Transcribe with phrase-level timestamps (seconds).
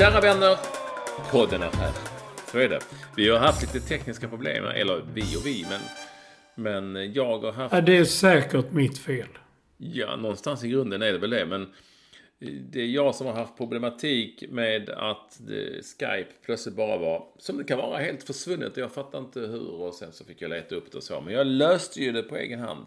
[0.00, 0.58] Kära vänner,
[1.30, 1.92] podden är här.
[2.52, 2.80] Så är det.
[3.16, 5.80] Vi har haft lite tekniska problem, eller vi och vi, men,
[6.54, 7.74] men jag har haft...
[7.74, 9.28] Ja, det är säkert mitt fel.
[9.76, 11.68] Ja, någonstans i grunden är det väl det, men
[12.70, 17.58] det är jag som har haft problematik med att det, Skype plötsligt bara var, som
[17.58, 18.76] det kan vara, helt försvunnet.
[18.76, 21.20] Jag fattar inte hur och sen så fick jag leta upp det och så.
[21.20, 22.86] Men jag löste ju det på egen hand.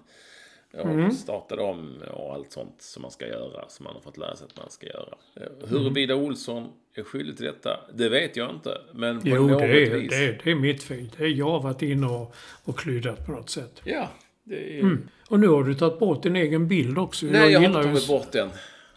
[0.78, 4.36] Och startade om och allt sånt som man ska göra, som man har fått lära
[4.36, 5.16] sig att man ska göra.
[5.36, 8.78] Eh, Huruvida Olsson är skyldig till detta, det vet jag inte.
[8.94, 10.10] Men på Jo, något det är, vis.
[10.10, 11.10] det, det är mitt fel.
[11.18, 13.82] Det är jag har varit inne och, och klyddat på något sätt.
[13.84, 14.08] Ja,
[14.50, 14.80] är...
[14.80, 15.10] Mm.
[15.30, 17.26] Och nu har du tagit bort din egen bild också.
[17.26, 18.50] Nej, jag har inte tagit bort den.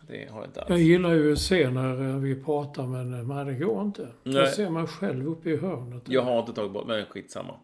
[0.09, 0.71] Det har jag inte alls.
[0.71, 4.09] Jag gillar ju att se när eh, vi pratar, men, eh, men det går inte.
[4.23, 4.35] Nej.
[4.36, 6.03] Jag ser mig själv uppe i hörnet.
[6.07, 7.55] Jag har inte tagit bort, men skitsamma.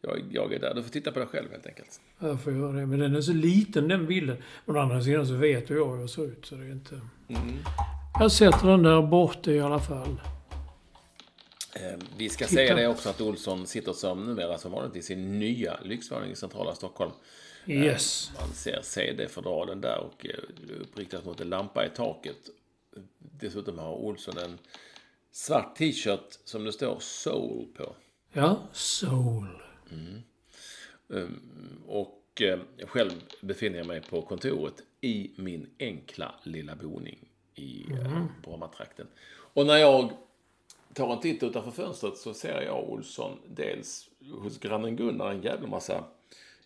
[0.00, 0.74] Jag, jag är där.
[0.74, 2.00] Du får titta på det själv helt enkelt.
[2.20, 2.86] Jag får göra det.
[2.86, 4.36] Men den är så liten den bilden.
[4.64, 6.46] Men å andra sidan så vet jag hur jag ser ut.
[6.46, 7.00] Så det är inte...
[7.28, 7.56] Mm.
[8.20, 10.20] Jag sätter den där borta i alla fall.
[11.74, 12.54] Eh, Vi ska Titta.
[12.54, 16.36] säga det också att Olsson sitter som numera som vanligt i sin nya lyxvåning i
[16.36, 17.10] centrala Stockholm.
[17.66, 18.30] Eh, Yes.
[18.40, 22.36] Man ser CD-fördragen där och eh, uppriktat mot en lampa i taket.
[23.18, 24.58] Dessutom har Olsson en
[25.32, 27.94] svart t-shirt som det står Soul på.
[28.32, 29.46] Ja, soul.
[31.86, 33.10] Och eh, själv
[33.40, 37.18] befinner jag mig på kontoret i min enkla lilla boning
[37.54, 39.06] i eh, Brommatrakten.
[39.54, 40.12] Och när jag
[40.94, 45.68] tar en titt utanför fönstret så ser jag Olsson dels hos grannen Gunnar en jävla
[45.68, 46.04] massa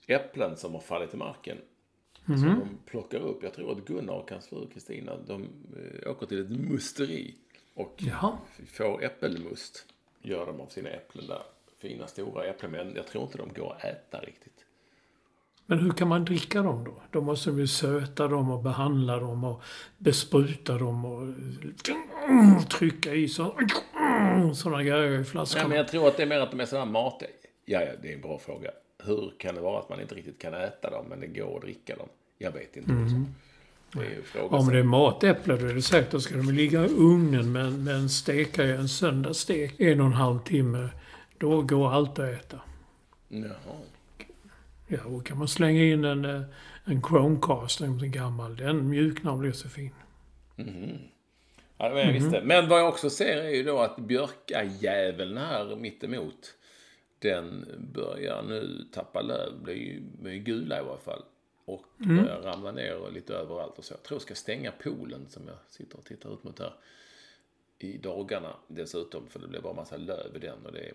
[0.06, 1.59] äpplen som har fallit i marken.
[2.26, 3.43] Som de plockar upp.
[3.43, 7.34] Jag tror att Gunnar och hans fru Kristina, de eh, åker till ett musteri
[7.75, 8.38] och Jaha.
[8.66, 9.87] får äppelmust.
[10.22, 11.43] Gör de av sina äpplen där.
[11.84, 14.65] Fina stora äpplen, men jag tror inte de går att äta riktigt.
[15.67, 17.03] Men hur kan man dricka dem då?
[17.11, 19.62] Då måste vi söta dem och behandla dem och
[19.99, 21.34] bespruta dem och
[22.71, 23.55] trycka i så,
[24.55, 25.69] sådana grejer i Ja, flaskorna.
[25.69, 27.23] men jag tror att det är mer att de är sådana mat...
[27.65, 28.71] Ja, ja, det är en bra fråga.
[29.05, 31.62] Hur kan det vara att man inte riktigt kan äta dem, men det går att
[31.62, 32.09] dricka dem?
[32.39, 32.93] Jag vet inte.
[32.93, 33.34] Liksom.
[33.93, 34.61] Det är ju frågan.
[34.61, 37.73] Om det är matäpple då är det säkert, då ska de ligga i ugnen med,
[37.73, 40.89] med en stekare, en söndagsstek, en och en halv timme.
[41.44, 42.60] Då går allt att äta.
[43.28, 43.77] Jaha.
[44.87, 46.43] Ja, och kan man slänga in en, eh,
[46.84, 49.94] en Chromecast, en gammal, den mjuknar och blir så fin.
[51.78, 52.43] Ja, det var jag visste.
[52.44, 56.55] Men vad jag också ser är ju då att björkajäveln här mittemot,
[57.19, 61.22] den börjar nu tappa löv, blir blir gula i alla fall.
[61.65, 63.94] Och börjar ramla ner lite överallt och så.
[63.94, 66.75] Jag tror jag ska stänga poolen som jag sitter och tittar ut mot här.
[67.78, 70.94] I dagarna dessutom, för det blir bara massa löv i den och det är,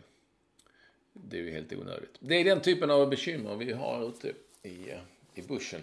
[1.13, 2.15] det är ju helt onödigt.
[2.19, 4.33] Det är den typen av bekymmer vi har ute
[4.63, 4.93] i,
[5.33, 5.81] i buschen.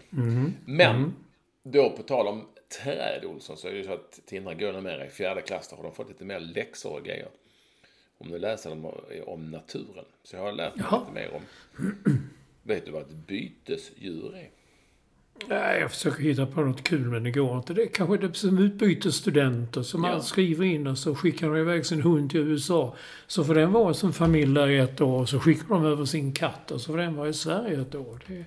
[0.64, 1.14] Men,
[1.62, 2.48] då på tal om
[2.82, 5.68] träd, Olsson, så är det ju så att Tindra går numera i fjärde klass.
[5.68, 7.28] Då har de fått lite mer läxor och grejer.
[8.18, 8.92] Om du läser dem
[9.26, 10.04] om naturen.
[10.22, 11.00] Så jag har lärt mig Jaha.
[11.00, 11.42] lite mer om...
[12.62, 14.50] Vet du vad ett bytesdjur är?
[15.48, 17.74] Nej, jag försöker hitta på något kul men det går inte.
[17.74, 20.10] Det är kanske det som utbytesstudenter som Ja.
[20.10, 22.96] man skriver in och så skickar de iväg sin hund till USA.
[23.26, 26.04] Så får den vara som familj där i ett år och så skickar de över
[26.04, 28.20] sin katt och så får den vara i Sverige ett år.
[28.26, 28.44] Det,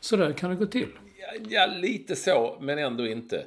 [0.00, 0.88] så där kan det gå till.
[1.20, 3.46] Ja, ja, lite så, men ändå inte.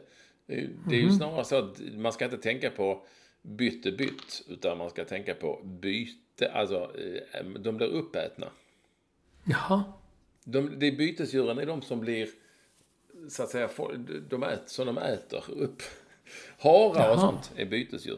[0.87, 3.01] Det är- ju snarare så att man ska inte tänka på
[3.41, 6.75] bytte bytt, utan man ska tänka på byte, alltså
[7.33, 8.47] eh, de blir uppätna.
[9.43, 9.83] Jaha.
[10.43, 12.27] De, är bytesdjuren är de som blir,
[13.29, 13.69] så att säga,
[14.29, 15.81] de äter, som de äter upp.
[16.59, 17.19] Harar och Jaha.
[17.19, 18.17] sånt är bytesdjur.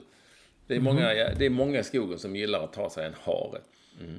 [0.67, 3.61] Det är, många, det är många i skogen som gillar att ta sig en hare.
[4.01, 4.15] Mm.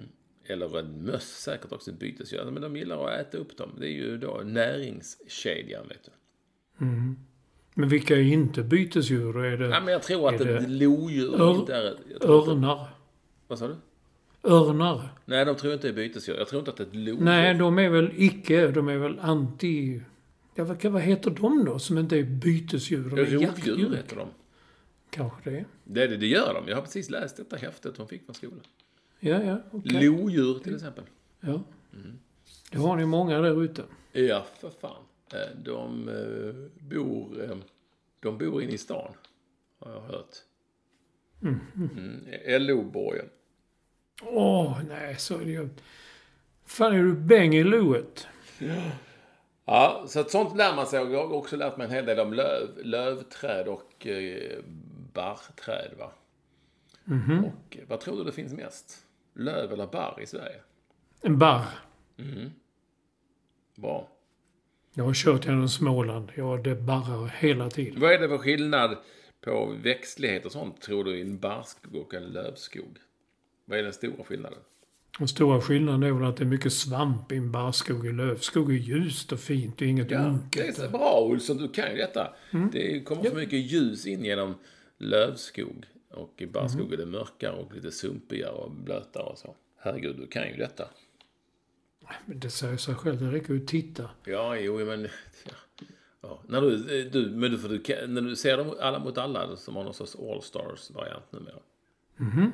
[0.46, 2.44] Eller en möss säkert också bytesdjur.
[2.50, 3.70] Men de gillar att äta upp dem.
[3.81, 6.11] Det är ju då näringskedjan, vet du.
[7.75, 9.44] Men vilka är inte bytesdjur?
[9.44, 11.91] Är det Ja, men jag tror att är ett det lodjur ör- inte är...
[12.20, 12.88] tror inte- örnar?
[13.49, 13.76] Vad sa du?
[14.43, 15.08] Örnar?
[15.25, 16.37] Nej, de tror inte det är bytesdjur.
[16.37, 17.25] Jag tror inte att ett lodjur...
[17.25, 20.00] Nej, de är väl icke, de är väl anti...
[20.58, 23.10] Ja, vad, vad heter de då som inte är bytesdjur?
[23.10, 24.28] De är Rovdjur heter de.
[25.10, 25.64] Kanske det.
[25.84, 26.69] Det, det, det gör de.
[26.69, 28.60] Jag har precis läst detta häftet hon fick från skolan.
[29.20, 30.06] Ja, ja, okej.
[30.06, 31.05] Lodjur till exempel.
[31.40, 31.62] Ja.
[32.70, 33.82] Det har ni många där ute.
[34.12, 35.02] Ja, för fan.
[35.32, 37.56] Eh, De eh, bor, eh,
[38.20, 39.12] de bor inne i stan,
[39.78, 40.37] har jag hört.
[41.43, 42.66] Mm.
[42.66, 43.28] LO-borgen.
[44.22, 45.69] Åh, nej, så är det ju.
[46.64, 48.26] Fan, är du bäng i loet?
[48.58, 48.90] Ja,
[50.06, 51.00] så att sånt lär man sig.
[51.00, 54.59] Och Jag har också lärt mig en hel del om löv, lövträd och eh,
[55.12, 55.91] barrträd.
[55.99, 56.12] Va?
[57.44, 59.06] Och eh, vad tror du det finns mest?
[59.35, 60.61] Löv eller barr i Sverige?
[61.20, 61.67] En barr.
[63.75, 64.09] Bra.
[64.94, 66.32] Jag har kört genom Småland.
[66.35, 68.00] Ja, det barrar hela tiden.
[68.00, 68.97] Vad är det för skillnad
[69.41, 72.99] på växtlighet och sånt, tror du, i en barrskog och en lövskog?
[73.65, 74.59] Vad är den stora skillnaden?
[75.19, 78.06] Den stora skillnaden är väl att det är mycket svamp i en barrskog.
[78.06, 79.78] I lövskog är ljust och fint.
[79.78, 80.76] Det är inget Ja, det är unket.
[80.76, 82.32] så bra Olsson, du kan ju detta.
[82.72, 84.55] Det kommer så mycket ljus in genom
[84.99, 85.84] lövskog.
[86.10, 89.55] Och i barrskog är det mörkare och lite sumpigare och blötare och så.
[89.76, 90.88] Herregud, du kan ju detta.
[92.26, 93.20] Men det säger sig själv.
[93.20, 94.10] Det räcker ju att titta.
[94.25, 95.02] Ja, jo, men...
[95.44, 95.52] Ja.
[96.20, 96.43] Ja.
[96.49, 96.76] När du,
[97.10, 99.94] du, men du, för du, när du ser dem alla mot alla som har någon
[99.94, 102.50] sorts All-Stars-variant numera.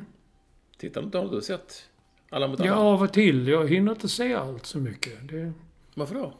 [0.79, 1.19] Tittar du inte?
[1.19, 1.89] Har du sett
[2.35, 2.69] Alla mot alla?
[2.69, 3.49] Ja, av och till.
[3.49, 5.29] Jag hinner inte se allt så mycket.
[5.29, 5.53] Det,
[5.95, 6.33] Varför då?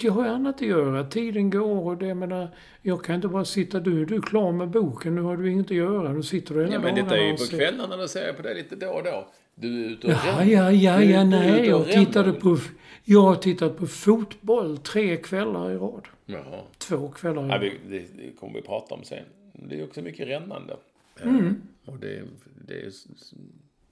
[0.00, 1.04] Jag har ju annat att göra.
[1.04, 2.48] Tiden går och det, jag menar,
[2.82, 3.80] jag kan inte bara sitta...
[3.80, 6.12] Du, du är klar med boken, nu har du inget att göra.
[6.12, 8.42] Nu sitter du hela Ja, men detta är ju på kvällarna, då ser jag på
[8.42, 9.28] det lite då och då.
[9.54, 11.66] Du är ute och Ja, ja, ja, ja, nej.
[11.66, 12.58] Jag tittade på...
[13.04, 16.08] Jag har tittat på fotboll tre kvällar i rad.
[16.26, 16.60] Jaha.
[16.78, 17.60] Två kvällar i Ja, rad.
[17.60, 19.24] vi, det, det kommer vi prata om sen.
[19.52, 20.76] Det är också mycket rännande.
[21.22, 21.62] Mm.
[21.84, 22.22] Och det,
[22.68, 22.90] det är...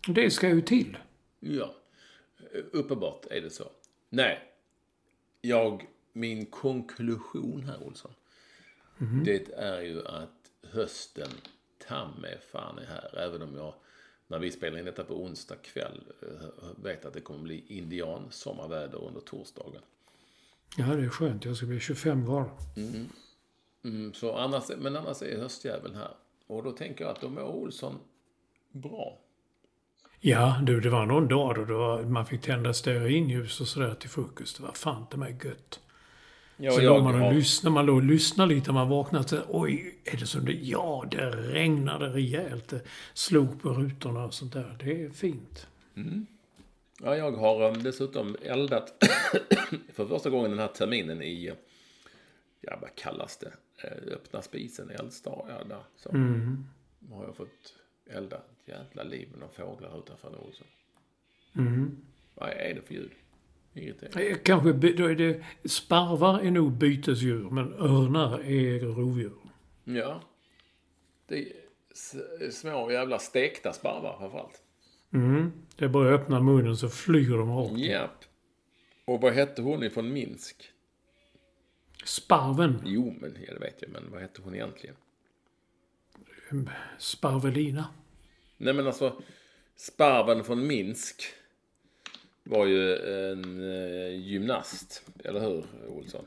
[0.07, 0.99] Det ska ju till.
[1.41, 1.75] Ja,
[2.73, 3.65] uppenbart är det så.
[4.09, 4.53] Nej,
[5.41, 8.13] jag, min konklusion här Olsson.
[9.25, 11.31] Det är ju att hösten
[11.89, 13.19] ta mig fan är här.
[13.19, 13.75] Även om jag,
[14.27, 19.05] när vi spelar in detta på onsdag kväll, eh, vet att det kommer bli indiansommarväder
[19.05, 19.83] under torsdagen.
[20.77, 21.45] Ja, det är skönt.
[21.45, 22.51] Jag ska bli 25 grader.
[23.85, 26.15] Mm, så annars, men annars är höstjäveln här.
[26.47, 27.99] Och då tänker jag att då mår Olsson
[28.73, 29.19] bra.
[30.21, 33.95] Ja, du, det var någon dag då det var, man fick tända stearinljus och sådär
[33.95, 34.57] till frukost.
[34.57, 35.81] Det var fan till mig gött.
[36.57, 39.29] Ja, Så låg man och har- lyssnade, man låg och lyssnade lite och man vaknade
[39.29, 40.53] så Oj, är det som det?
[40.53, 42.69] Ja, det regnade rejält.
[42.69, 42.81] Det
[43.15, 44.77] slog på rutorna och sånt där.
[44.85, 45.67] Det är fint.
[47.03, 49.05] Ja, jag har eh, dessutom eldat
[49.95, 51.53] för första gången den här terminen i,
[52.61, 53.53] ja vad kallas det,
[53.85, 55.83] Eh, öppna spisen, eldstad, ja där.
[55.97, 56.09] Så
[57.15, 57.75] har jag fått
[58.11, 58.41] elda
[58.73, 60.67] ett jävla liv med några fåglar utanför Olsson.
[62.35, 63.11] Vad är det för ljud?
[63.75, 64.29] Irriterande.
[64.31, 69.33] Eh, Kanske, då är det, sparvar är nog bytesdjur, men örnar är rovdjur.
[69.85, 70.23] Ja.
[71.27, 71.53] Det
[72.41, 74.63] är små jävla stekta sparvar framförallt.
[75.13, 75.53] Mm.
[75.77, 77.79] Det är bara att öppna munnen så flyger de rakt.
[77.79, 78.25] Japp.
[79.05, 80.73] Och vad hette hon ifrån Minsk?
[82.05, 84.97] Sparven, Jo, men ja, det vet jag, men vad hette hon egentligen?
[86.99, 87.85] sparvelina.
[88.63, 89.13] Nej men alltså,
[89.77, 91.23] Sparven från Minsk
[92.45, 92.97] var ju
[93.33, 96.25] en eh, gymnast, eller hur Olsson?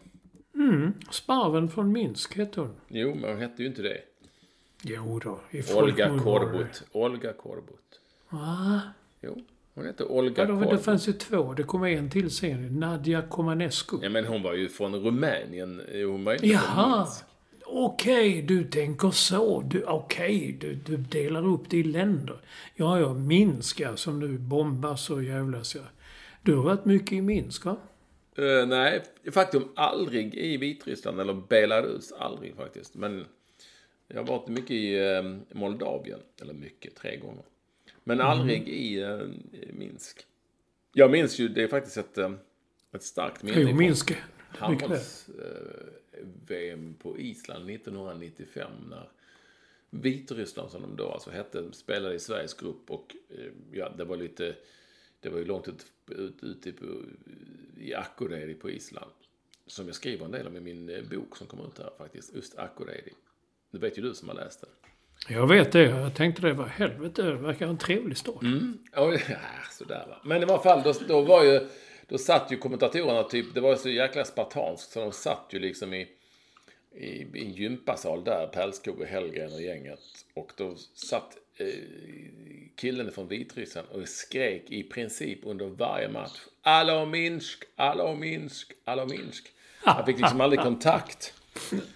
[1.12, 2.76] Sparven från Minsk hette hon.
[2.88, 4.02] Jo, men hon hette ju inte det.
[4.82, 6.20] Jo då, i Olga det.
[6.20, 6.84] Korbut.
[6.92, 8.00] Olga Korbut.
[8.30, 8.82] Va?
[9.22, 10.84] Jo, hon hette Olga Ja, då, det Korbut.
[10.84, 11.54] fanns ju två.
[11.54, 12.80] Det kom en till sen.
[12.80, 13.98] Nadja Komanescu.
[14.02, 15.82] Ja, men hon var ju från Rumänien.
[15.94, 16.98] Hon var inte från Jaha.
[17.06, 17.24] Minsk.
[17.76, 19.64] Okej, du tänker så.
[19.86, 22.38] Okej, du, du delar upp det i länder.
[22.76, 25.82] Ja, ja, Minsk som nu bombas och jävlas ja.
[26.42, 27.78] Du har varit mycket i Minsk, va?
[28.38, 32.12] Eh, nej, faktum aldrig i Vitryssland eller Belarus.
[32.12, 32.96] Aldrig faktiskt.
[32.96, 33.26] Men
[34.08, 36.20] jag har varit mycket i eh, Moldavien.
[36.42, 37.44] Eller mycket, tre gånger.
[38.04, 39.20] Men aldrig i eh,
[39.74, 40.26] Minsk.
[40.94, 42.18] Jag minns ju, det är faktiskt ett,
[42.96, 43.62] ett starkt minne.
[43.62, 44.14] Jo, Minsk.
[44.70, 45.00] Mycket väl.
[46.14, 49.10] handbolls-VM på Island 1995 när
[49.90, 54.18] Vitryssland som de då alltså hette spelade i Sveriges grupp och eh, ja, det var
[54.18, 54.56] lite
[55.20, 56.86] Det var ju långt ut, ut, ute på,
[57.80, 59.12] i Akureyri på Island.
[59.68, 62.36] Som jag skriver en del om i min eh, bok som kommer ut här faktiskt.
[62.36, 63.14] Just Akureyri.
[63.72, 64.70] Det vet ju du som har läst den.
[65.28, 65.84] Jag vet det.
[65.84, 67.22] Jag tänkte det var helvete.
[67.22, 68.44] Det verkar en trevlig stad.
[68.44, 68.78] Mm.
[68.92, 69.18] Ja,
[69.72, 70.22] sådär va.
[70.24, 71.68] Men i alla fall, då, då var ju...
[72.14, 73.54] Då satt ju kommentatorerna typ...
[73.54, 76.08] Det var så jäkla spartanskt så de satt ju liksom i...
[76.96, 80.00] I, i en gympasal där, Pärlskog och Hellgren och gänget.
[80.34, 81.68] Och då satt eh,
[82.76, 86.40] killen från Vitryssland och skrek i princip under varje match.
[86.62, 89.52] Allo Minsk, Allo Minsk, Allo Minsk.
[89.84, 91.34] Han fick liksom aldrig kontakt.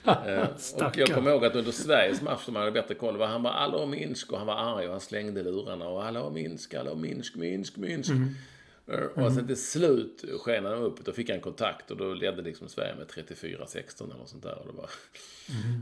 [0.06, 3.44] Eh, och jag kommer ihåg att under Sveriges match, som hade bättre koll, var han
[3.44, 7.36] var Minsk och han var arg och han slängde lurarna och Allo Minsk, Allo Minsk,
[7.36, 8.12] Minsk, Minsk.
[8.88, 12.42] Eh, Och sen till slut sken han upp då fick han kontakt och då ledde
[12.42, 14.58] liksom Sverige med 34-16 eller något sånt där.
[14.60, 14.90] Och det var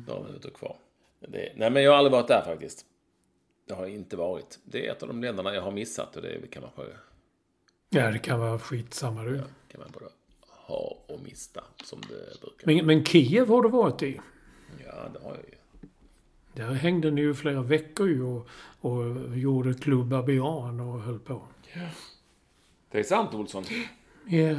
[0.08, 0.78] några minuter kvar.
[1.20, 2.86] Det, nej men jag har aldrig varit där faktiskt.
[3.68, 4.60] Det har inte varit.
[4.64, 6.88] Det är ett av de länderna jag har missat och det kan man, bara-
[7.90, 9.38] Ja, det kan vara skitsamma du.
[9.72, 10.06] kan man både
[10.50, 12.66] ha och mista som det brukar.
[12.68, 14.20] Men, men Kiev har du varit i.
[14.86, 15.56] Ja, det har jag ju.
[16.54, 18.48] Där hängde ni ju flera veckor ju och,
[18.82, 21.42] och gjorde Club Abian och höll på.
[22.96, 23.64] Det är sant Olsson.
[24.26, 24.56] Ja.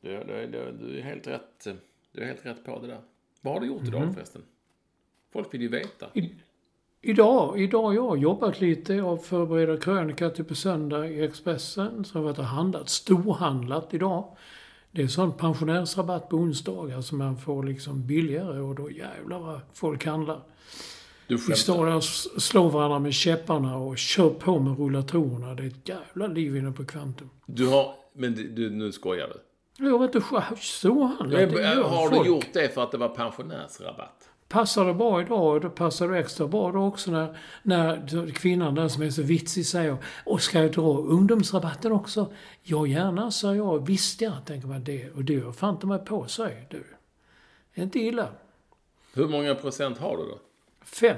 [0.00, 1.66] Du, du, du, du är helt rätt.
[2.12, 3.00] Du är helt rätt på det där.
[3.40, 4.42] Vad har du gjort idag förresten?
[5.32, 6.06] Folk vill ju veta.
[6.14, 6.34] I,
[7.00, 8.94] idag, idag har jag jobbat lite.
[8.94, 12.04] Jag förbereder krönika till på söndag i Expressen.
[12.04, 12.88] Så jag har varit och handlat.
[12.88, 14.36] Storhandlat idag.
[14.90, 19.60] Det är sån pensionärsrabatt på onsdagar som man får liksom billigare och då jävlar vad
[19.72, 20.40] folk handlar.
[21.32, 22.04] Du Vi står där och
[22.42, 25.54] slår varandra med käpparna och kör på med rullatorerna.
[25.54, 27.30] Det är ett jävla liv inne på Kvantum.
[27.46, 27.94] Du har...
[28.14, 29.84] Men du, du, nu skojar du.
[29.86, 31.50] Jag varit och sk- storhandlat.
[31.50, 32.22] Det gör Har folk.
[32.22, 34.28] du gjort det för att det var pensionärsrabatt?
[34.48, 38.74] Passar det bra idag och det passar det extra bra då också när, när kvinnan,
[38.74, 39.96] den som är så vitsig, säger
[40.26, 42.32] Och ska jag dra ungdomsrabatten också?
[42.62, 43.86] Ja, gärna, sa jag.
[43.86, 45.10] Visste jag, tänker man det.
[45.10, 46.84] Och det har fan inte mig på sig, du.
[47.74, 48.28] Det är inte illa.
[49.14, 50.38] Hur många procent har du då?
[50.84, 51.16] Fem.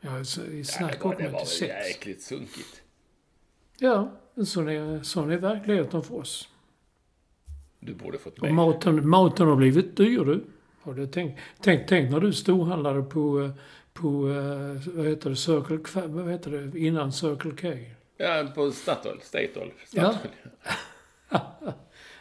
[0.00, 0.22] Ja, i
[0.58, 1.88] det snack var, åker det var till sex.
[1.88, 2.82] jäkligt sunkigt.
[3.78, 4.12] Ja,
[4.46, 6.48] sån är, sån är verkligheten för oss.
[7.80, 8.54] Du borde fått Och med.
[8.54, 10.44] maten, maten har blivit dyr du.
[10.82, 13.50] Har du tänkt, tänk, tänk när du storhandlade på, eh,
[13.92, 17.78] på eh, vad heter det, Circle vad heter det, innan Circle K.
[18.16, 19.20] Ja, på Statoil.
[19.22, 19.72] Statoil.
[19.90, 20.14] Ja.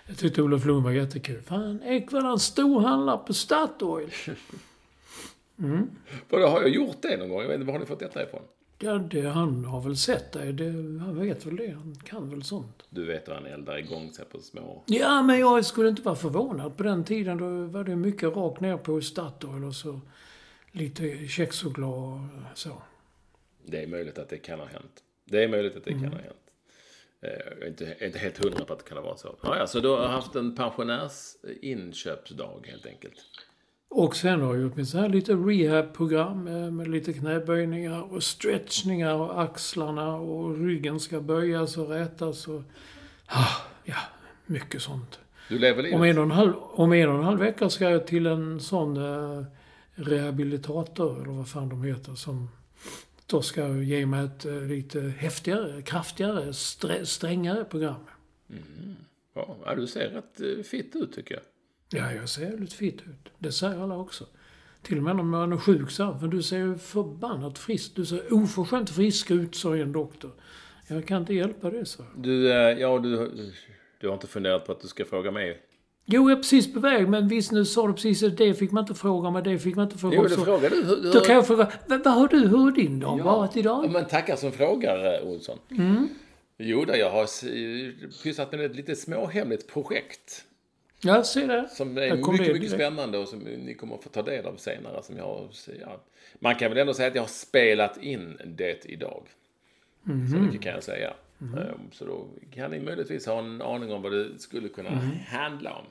[0.08, 1.42] Jag tyckte Olof Lund var jättekul.
[1.42, 4.10] Fan, Ekvall storhandlar på Statoil.
[6.29, 7.41] Vadå, har jag gjort det någon gång?
[7.41, 8.41] Jag vet inte, var har ni fått detta ifrån?
[8.79, 10.51] Ja, det, han har väl sett det.
[10.51, 10.71] det.
[11.00, 11.71] Han vet väl det.
[11.71, 12.83] Han kan väl sånt.
[12.89, 14.83] Du vet hur han eldar igång sig på små...
[14.85, 16.77] Ja, men jag skulle inte vara förvånad.
[16.77, 20.00] På den tiden då var det mycket rakt ner på Statoil och så
[20.71, 22.19] lite kexchoklad och
[22.53, 22.81] så.
[23.65, 25.03] Det är möjligt att det kan ha hänt.
[25.25, 26.35] Det är möjligt att det kan ha hänt.
[27.21, 29.19] Eh, Jag är inte, jag är inte helt hundra på att det kan ha varit
[29.19, 29.35] så.
[29.43, 33.15] Ja, ja, så du har haft en pensionärsinköpsdag helt enkelt.
[33.98, 39.42] Och sen har jag gjort här lite rehab-program eh, med lite knäböjningar och stretchningar och
[39.42, 42.62] axlarna och ryggen ska böjas och rätas och...
[43.25, 43.96] Ah, ja,
[44.46, 45.20] mycket sånt.
[45.50, 45.96] Du lever livet.
[45.96, 48.60] Om en, och en halv, om en och en halv vecka ska jag till en
[48.60, 49.44] sån eh,
[49.96, 52.50] rehabilitator, eller vad fan de heter, som
[53.25, 58.06] då ska ge mig ett eh, lite häftigare, kraftigare, strä, strängare program.
[59.36, 61.44] Ja, ja, du ser rätt fit ut tycker jag.
[61.96, 63.32] Ja, jag ser jävligt fit ut.
[63.40, 64.25] Det säger alla också.
[64.82, 67.92] Till och med när man är sjuk så här, för du ser ju förbannat frisk
[67.96, 70.32] Du ser oförskämt frisk ut, sa en doktor.
[70.88, 72.04] Jag kan inte hjälpa det, så.
[72.18, 73.32] Du, eh, ja, du,
[74.02, 75.62] du har inte funderat på att du ska fråga mig?
[76.06, 78.72] Jo, jag är precis på väg, men visst nu sa du precis att det fick
[78.72, 80.84] man inte fråga om, det fick man inte fråga Jo, det frågar du.
[80.84, 83.92] Hur, Då kan jag fråga, vad, har du, hur har din dag varit Ja, idag?
[83.92, 85.60] men tackar som frågar, eh, Olsson.
[85.72, 86.10] Mm.
[86.58, 87.25] Jo, då, jag har
[88.24, 90.46] pysslat med ett lite småhemligt projekt.
[91.02, 91.66] Ja, se där.
[91.66, 92.72] Som är mycket, det mycket direkt.
[92.74, 95.04] spännande och som ni kommer att få ta del av senare.
[95.04, 95.50] Som jag,
[95.82, 96.02] ja.
[96.40, 99.24] Man kan väl ändå säga att jag har spelat in det idag.
[100.04, 100.28] Mhm.
[100.30, 101.14] Så mycket kan jag säga.
[101.42, 104.90] Ehm, Så då kan ni möjligtvis ha en aning om vad det skulle kunna
[105.28, 105.86] handla om.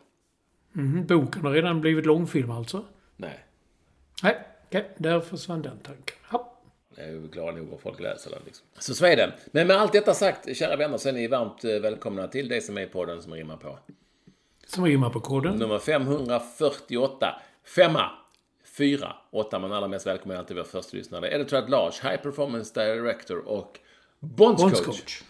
[0.72, 2.84] Mhm, boken har redan blivit långfilm alltså?
[3.16, 3.44] Nej,
[4.22, 6.16] Nej, okej, där försvann den tanken.
[6.32, 6.52] Ja.
[6.96, 8.40] jag är glad nog om folk läser den.
[8.44, 8.66] Liksom.
[8.78, 9.32] Så så är det.
[9.52, 12.60] Men med allt detta sagt, kära vänner, så är ni varmt eh, välkomna till det
[12.60, 13.78] som är podden som rimmar på.
[14.66, 15.56] Som rimmar på koden.
[15.56, 17.40] Nummer 548.
[17.64, 18.10] Femma.
[18.64, 19.16] Fyra.
[19.30, 21.34] Åtta, men allra mest välkommen alltid vår första lyssnare.
[21.34, 23.78] Editor at Large, High Performance Director och
[24.20, 24.72] Bondscoach.
[24.72, 25.22] Bondscoach.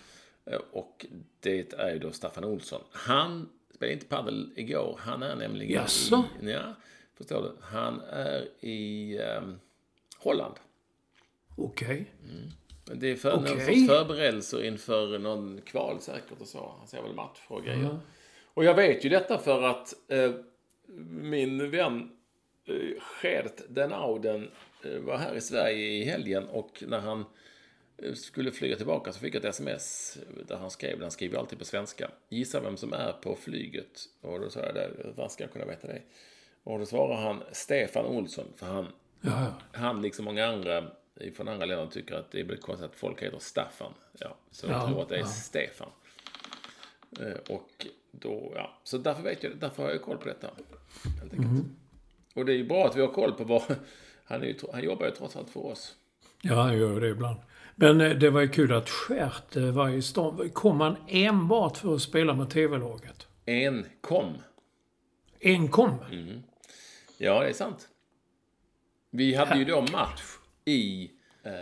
[0.46, 1.06] Eh, Och
[1.40, 2.80] det är ju då Staffan Olsson.
[2.92, 4.98] Han spelade inte padel igår.
[5.02, 6.24] Han är nämligen Jaså?
[6.42, 6.50] i...
[6.50, 6.74] Ja,
[7.14, 7.52] förstår du.
[7.62, 9.60] Han är i ehm,
[10.18, 10.54] Holland.
[11.56, 12.06] Okej.
[12.86, 16.74] Men det är för, sorts förberedelser inför någon kval säkert och så.
[16.78, 17.98] Han ser väl match och grejer.
[18.54, 20.32] Och jag vet ju detta för att eh,
[21.08, 22.10] min vän
[22.64, 22.74] eh,
[23.22, 24.50] Gert Den Auden
[24.84, 27.24] eh, var här i Sverige i helgen och när han
[27.98, 30.18] eh, skulle flyga tillbaka så fick jag ett sms
[30.48, 32.10] där han skrev, han skriver alltid på svenska.
[32.28, 34.00] Gissa vem som är på flyget?
[34.20, 36.02] Och då sa jag, "Det- hur ska jag kunna veta det?
[36.64, 38.86] Och då svarar han Stefan Olsson, för han,
[39.20, 39.78] Ja, ja.
[39.78, 40.90] han liksom många andra
[41.36, 43.92] från andra länder tycker att det är konstigt att folk heter Staffan.
[44.18, 45.26] Ja, så jag Ja, tror att det är ja.
[45.26, 45.88] Stefan.
[47.20, 47.86] Eh, Och
[48.20, 50.50] då, ja, så därför vet jag, därför har jag koll på detta.
[51.20, 51.52] Helt enkelt.
[51.52, 51.76] Mhm.
[52.34, 53.62] Och det är ju bra att vi har koll på vad,
[54.24, 55.94] han, är ju, han jobbar ju trots allt för oss.
[56.42, 57.36] Ja, han gör det ibland.
[57.74, 60.50] Men eh, det var ju kul att Stjärt eh, var i stan.
[60.52, 63.26] Kom han enbart för att spela med TV-laget?
[63.46, 64.32] Enkom.
[65.40, 65.94] Enkom?
[67.18, 67.88] Ja, det är sant.
[69.10, 70.22] Vi hade ju då match
[70.64, 71.10] i
[71.42, 71.52] eh,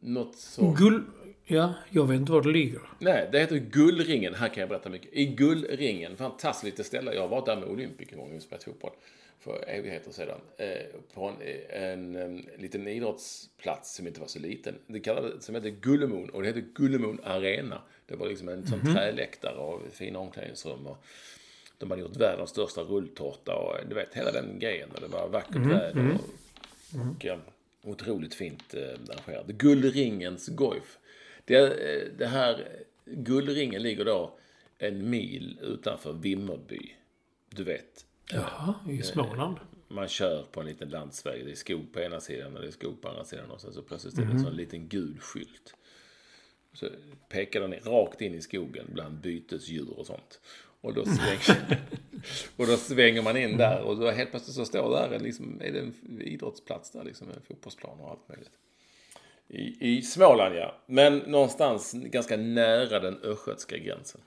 [0.00, 0.70] något så...
[0.70, 1.04] Gull...
[1.50, 2.80] Ja, jag vet inte var det ligger.
[2.98, 4.34] Nej, det heter Gullringen.
[4.34, 5.12] Här kan jag berätta mycket.
[5.12, 7.14] I Gullringen, fantastiskt litet ställe.
[7.14, 8.90] Jag har varit där med Olympic en gång och spelat fotboll
[9.40, 10.40] för evigheter sedan.
[10.56, 10.66] Eh,
[11.14, 11.36] på en,
[11.82, 14.74] en, em, liten idrottsplats som inte var så liten.
[14.86, 17.82] Det kallades, som hette Gullemon och det hette Gullemon Arena.
[18.06, 20.86] Det var liksom en sån träläktare och fina omklädningsrum.
[20.86, 21.04] Och
[21.78, 24.88] de hade gjort världens största rulltårta och du vet hela den grejen.
[24.94, 27.38] Och det var vackert väder och, och eh,
[27.82, 29.46] otroligt fint eh, arrangerat.
[29.46, 30.98] Gullringens Goif.
[31.48, 32.68] Det, eh, det här
[33.04, 34.38] Gullringen ligger då
[34.78, 36.94] en mil utanför Vimmerby.
[37.50, 39.56] Du vet, Jaha, i Småland.
[39.88, 41.44] man kör på en liten landsväg.
[41.44, 43.50] Det är skog på ena sidan och det är skog på andra sidan.
[43.50, 45.74] Och sen så plötsligt är det en sån liten gul skylt.
[46.72, 46.88] Så
[47.28, 50.40] pekar den rakt in i skogen bland bytesdjur och sånt.
[50.80, 51.80] Och då svänger,
[52.56, 55.72] och då svänger man in där och då helt plötsligt så står där liksom, är
[55.72, 58.52] det en idrottsplats där, liksom en fotbollsplan och allt möjligt.
[59.48, 64.20] I, I Småland ja, men någonstans ganska nära den östgötska gränsen.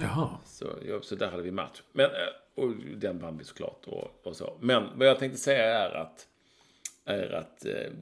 [0.00, 0.28] Jaha.
[0.44, 1.82] Så, ja, så där hade vi match.
[1.92, 3.86] Men, eh, och den vann vi såklart.
[3.86, 4.56] Och, och så.
[4.60, 6.28] Men vad jag tänkte säga är att,
[7.04, 7.92] är att eh,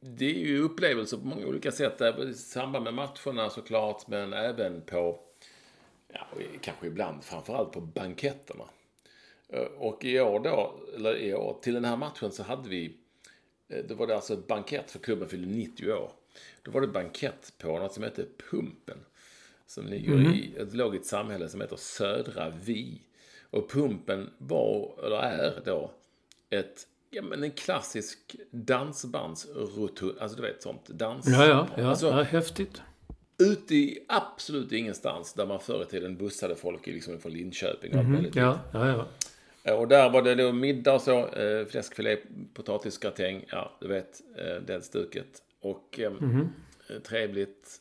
[0.00, 2.00] det är ju upplevelser på många olika sätt.
[2.00, 5.20] I samband med matcherna såklart, men även på,
[6.12, 6.26] ja,
[6.60, 8.64] kanske ibland framförallt på banketterna.
[9.48, 12.96] Eh, Och i år då, eller i år, till den här matchen så hade vi,
[13.88, 16.10] då var det alltså ett bankett för klubben fyllde 90 år.
[16.62, 18.98] Då var det bankett på något som heter Pumpen.
[19.66, 23.00] Som ligger i, ett låg i ett samhälle som heter Södra Vi.
[23.50, 25.90] Och Pumpen var, eller är då,
[26.50, 31.26] ett, ja men en klassisk dansbandsrotund, alltså du vet sånt, dans.
[31.28, 32.82] Ja, ja, ja, Alltså, ja häftigt.
[33.38, 38.04] ute i absolut ingenstans där man förr i tiden bussade folk liksom från Linköping och
[38.04, 38.36] möjligt.
[38.36, 39.06] Ja, ja, ja.
[39.66, 42.16] Eh, Och där var det då middag och så, eh, fläskfilé,
[42.54, 45.42] potatisgratäng, ja, du vet, eh, det stuket.
[45.60, 46.12] Och eh,
[46.90, 47.76] eh, trevligt.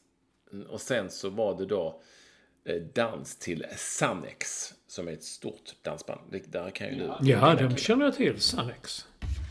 [0.70, 2.02] Och sen så var det då
[2.66, 6.22] eh, dans till Sannex, som är ett stort dansband.
[6.32, 7.12] Det, där kan ju du...
[7.32, 8.40] Ja, de känner jag till.
[8.42, 9.06] Sannex.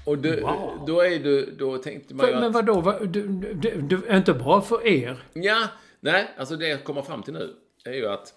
[0.06, 0.84] Och du, Wow.
[0.86, 2.52] då är du, då tänkte man ju Men att...
[2.52, 2.80] vadå?
[2.80, 5.22] Vad, du, du, du, är inte bra för er?
[5.32, 5.68] Ja,
[6.00, 8.34] nej, alltså det jag kommer fram till nu är ju att...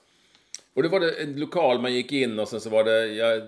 [0.78, 3.42] Och det var det en lokal man gick in och sen så var det, ja,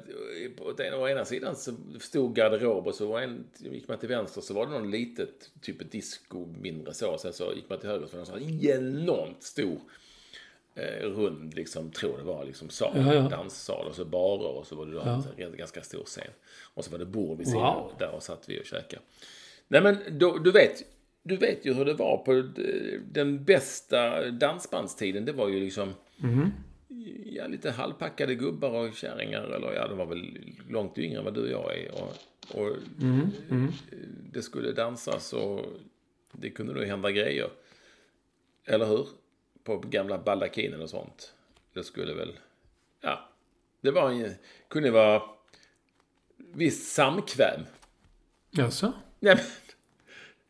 [0.58, 4.10] på den, å ena sidan så stod garderob och så var en, gick man till
[4.10, 7.18] vänster så var det någon litet, typ disco mindre så.
[7.18, 9.80] Sen så gick man till höger så var det en enormt stor
[10.76, 13.22] eh, rund, liksom, tror det var, liksom sal, Ja, ja.
[13.30, 16.32] danssal och så barer och så var det då en sån här ganska stor scen.
[16.74, 17.92] Och så var det bord vid sidan Wow.
[18.00, 19.02] där och satt vi och käkade.
[19.68, 20.84] Nej men då, du vet,
[21.24, 25.26] du vet ju hur det var på d- den bästa dansbandstiden.
[25.26, 25.94] Det var ju liksom
[27.26, 29.42] ja, lite halvpackade gubbar och kärringar.
[29.44, 30.38] Eller ja, de var väl
[30.70, 31.92] långt yngre än vad du och jag är.
[31.92, 32.16] Och,
[32.62, 32.76] och
[34.32, 35.66] det skulle dansas och
[36.32, 37.50] det kunde nog hända grejer.
[38.66, 39.08] Eller hur?
[39.64, 41.34] På gamla baldakinen och sånt.
[41.74, 42.40] Det skulle väl,
[43.02, 43.30] ja,
[43.82, 44.34] det var en,
[44.68, 45.22] kunde vara
[46.38, 47.62] viss samkväm.
[48.52, 48.94] Jaså?
[49.20, 49.46] Nej, men,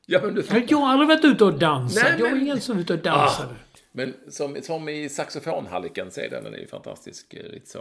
[0.06, 2.04] ja, men du Jag har aldrig varit ute och dansat.
[2.04, 3.56] Nej, jag men- ingen som var ute och dansade.
[3.91, 7.36] Men som, som i saxofonhalliken är den, den är ju fantastisk.
[7.63, 7.80] så.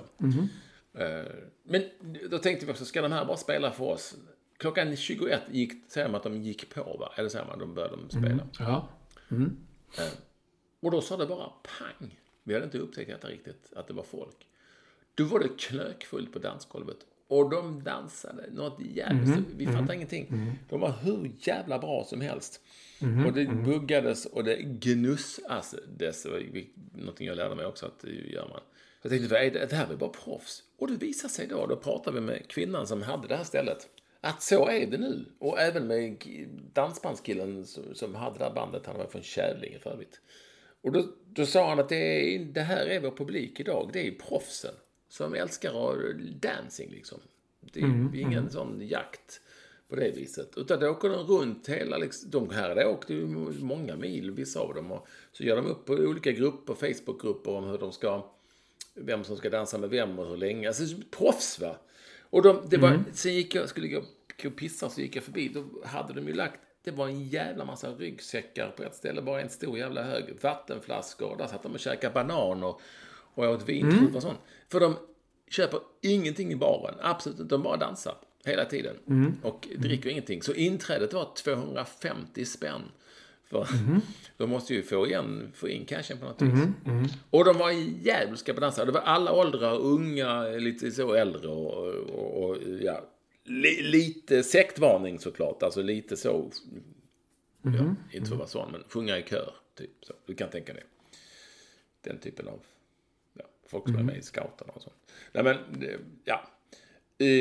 [0.98, 1.22] Eh,
[1.62, 1.82] Men
[2.30, 4.16] då tänkte vi också, ska de här bara spela för oss?
[4.56, 7.12] Klockan 21 gick, säger man att de gick på va?
[7.16, 8.48] Eller säger man de började de spela?
[8.58, 8.88] Ja.
[10.80, 12.18] Och då sa det bara pang.
[12.42, 14.46] Vi hade inte upptäckt detta riktigt, att det var folk.
[15.14, 16.96] Då var det knökfullt på dansgolvet.
[17.28, 19.46] Och de dansade något jävligt.
[19.56, 20.52] Vi fattade ingenting.
[20.68, 22.60] De var hur jävla bra som helst.
[23.00, 26.26] Och det buggades och det gnussades.
[26.94, 28.60] Någonting jag lärde mig också att det gör man.
[29.02, 30.62] Jag tänkte, vad är det, det här är bara proffs.
[30.78, 33.88] Och det visade sig då, då pratade vi med kvinnan som hade det här stället.
[34.20, 35.24] att så är det nu.
[35.38, 36.24] Och även med
[36.72, 40.20] dansbandskillen som, som hade det här bandet, han var från Kävlinge för övrigt.
[40.82, 44.06] Och då, då sa han att det, är, det här är vår publik idag, det
[44.06, 44.74] är proffsen
[45.08, 45.72] som älskar
[46.40, 47.20] dancing liksom.
[47.60, 48.50] Det är mm, ingen mm.
[48.50, 49.40] sån jakt
[49.88, 50.52] på det viset.
[50.56, 53.26] Utan då åker de runt hela, liksom, de här åkte ju
[53.60, 54.92] många mil, vissa av dem.
[54.92, 58.30] Och så gör de upp på olika grupper, Facebookgrupper om hur de ska,
[58.94, 60.68] vem som ska dansa med vem och hur länge.
[60.68, 61.76] Alltså proffs va.
[62.30, 63.04] Och de, det var, mm.
[63.12, 64.02] sen gick jag, skulle gå
[64.44, 67.64] och pissa så gick jag förbi, då hade de ju lagt det var en jävla
[67.64, 70.24] massa ryggsäckar på ett ställe, bara en stor jävla hög.
[70.42, 72.74] Vattenflaskor, där satt de och käkade bananer
[73.34, 74.16] och åt vintrup mm.
[74.16, 74.38] och sånt.
[74.68, 74.96] För de
[75.50, 77.54] köper ingenting i baren, absolut inte.
[77.54, 78.96] De bara dansar hela tiden.
[79.08, 79.36] Mm.
[79.42, 80.42] Och dricker ingenting.
[80.42, 82.82] Så inträdet var 250 spänn.
[83.44, 84.00] För mm.
[84.36, 86.52] de måste ju få, igen, få in cashen på något vis.
[86.52, 86.74] Mm.
[86.86, 87.06] Mm.
[87.30, 87.70] Och de var
[88.02, 88.84] jävliga på dansa.
[88.84, 93.08] Det var alla åldrar, unga, lite så äldre och, och, och ja,
[93.44, 95.62] li, lite sektvarning såklart.
[95.62, 96.50] Alltså lite så.
[97.62, 97.96] Ja, mm.
[98.12, 99.54] inte för att vara sån, men sjunga i kör.
[99.74, 100.14] Typ så.
[100.26, 100.84] Du kan tänka dig.
[102.00, 102.60] Den typen av
[103.68, 105.12] folk som är med i scouterna och sånt.
[105.32, 105.56] Nej men,
[106.24, 106.48] ja.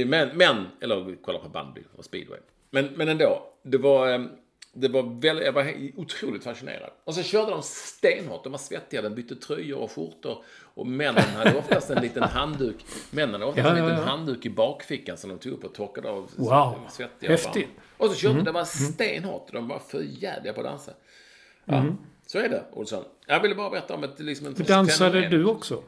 [0.06, 2.40] Men, men, eller kolla på bandy och speedway.
[2.70, 4.30] Men, men ändå, det var, ehm,
[4.74, 6.92] det var väldigt, jag var otroligt fascinerad.
[7.04, 10.44] Och så körde de stenhårt, de var svettiga, de bytte tröjor och skjortor.
[10.62, 14.46] Och männen hade oftast en liten handduk, männen hade oftast ja, en liten ja, handduk
[14.46, 16.76] i bakfickan som de tog upp och torkade av wow.
[16.90, 17.70] svettiga Häftigt.
[17.98, 18.46] Och så körde mm.
[18.46, 20.92] det var stenhårt, de var för jävliga på att dansa.
[21.66, 21.98] Ja, mm.
[22.26, 23.04] så är det, Olsson.
[23.26, 25.84] Jag ville bara berätta om ett, liksom en Dansade du också?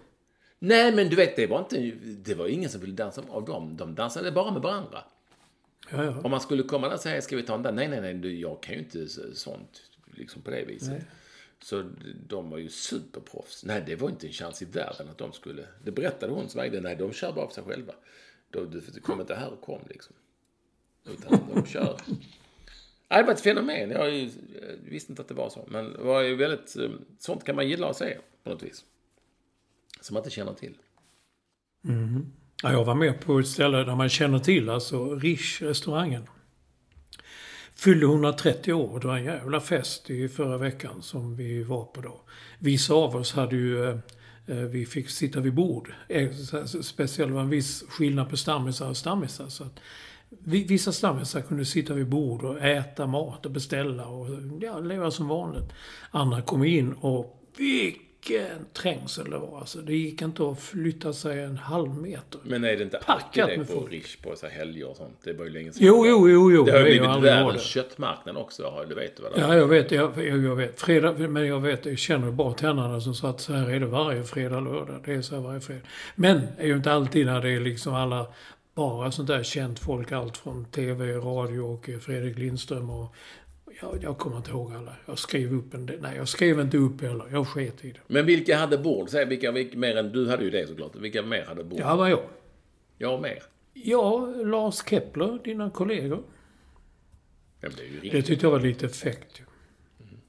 [0.59, 3.77] Nej, men du vet, det var inte, det var ingen som ville dansa av dem.
[3.77, 5.03] De dansade bara med varandra.
[5.91, 6.21] Ja, ja.
[6.23, 7.75] Om man skulle komma där och säga, ska vi ta en dans?
[7.75, 10.89] Nej, nej, nej, jag kan ju inte sånt liksom på det viset.
[10.89, 11.05] Nej.
[11.61, 11.89] Så
[12.27, 13.65] de var ju superproffs.
[13.65, 15.65] Nej, det var inte en chans i världen att de skulle...
[15.83, 16.81] Det berättade hon som ägde.
[16.81, 17.93] Nej, de kör bara för sig själva.
[18.49, 20.15] Du, du kom inte här och kom liksom.
[21.05, 21.99] Utan de kör.
[23.07, 23.91] det var ett fenomen.
[23.91, 24.29] Jag, jag
[24.83, 25.65] visste inte att det var så.
[25.67, 26.75] Men det var ju väldigt...
[26.75, 28.85] Eh, sånt kan man gilla att se på något vis.
[30.01, 30.77] Som man inte känner till.
[31.85, 32.25] Mm.
[32.63, 36.27] Ja, jag var med på ett ställe där man känner till, alltså Rish-restaurangen.
[37.75, 38.99] Fyllde 130 år.
[38.99, 42.21] Det var en jävla fest i förra veckan som vi var på då.
[42.59, 43.97] Vissa av oss hade ju eh,
[44.47, 45.93] eh, vi fick sitta vid bord.
[46.07, 46.31] Eh,
[46.81, 49.47] speciellt var en viss skillnad på stammisar och stammisar.
[49.47, 49.79] Så att
[50.45, 54.27] vissa stammisar kunde sitta vid bord och äta mat och beställa och
[54.61, 55.73] ja, leva som vanligt.
[56.11, 58.08] Andra kom in och vilken
[58.73, 59.59] trängsel det var.
[59.59, 62.39] Alltså, det gick inte att flytta sig en halv meter.
[62.43, 65.17] Men är det inte alltid det på Rish på så helger och sånt?
[65.23, 65.87] Det var ju länge sedan.
[65.87, 66.63] Jo, jo, jo, jo.
[66.63, 68.85] Det har ju blivit världens köttmarknad också.
[68.89, 69.91] Du vet det Ja, jag vet.
[69.91, 70.81] Jag, jag, vet.
[70.81, 73.85] Fredag, men jag vet, jag känner bara tänderna som sa att så här är det
[73.85, 75.01] varje fredag, lördag.
[75.05, 75.81] Det är så här varje fredag.
[76.15, 78.27] Men det är ju inte alltid när det är liksom alla
[78.75, 80.11] bara sånt där känt folk.
[80.11, 83.15] Allt från TV, radio och Fredrik Lindström och
[83.81, 84.95] jag, jag kommer inte ihåg alla.
[85.05, 86.01] Jag skrev upp en del.
[86.01, 87.25] Nej, jag skrev inte upp heller.
[87.31, 87.99] Jag sket i det.
[88.07, 89.09] Men vilka hade bord?
[89.09, 90.11] Säg vilka, vilka mer än...
[90.11, 90.95] Du hade ju det såklart.
[90.95, 91.79] Vilka mer hade bord?
[91.79, 92.23] Ja, var jag.
[92.97, 93.41] Jag med.
[93.73, 96.23] Ja, Lars Kepler, dina kollegor.
[97.59, 97.69] Ja,
[98.01, 99.41] det, det tyckte jag var lite fräckt.
[99.99, 100.19] Mm.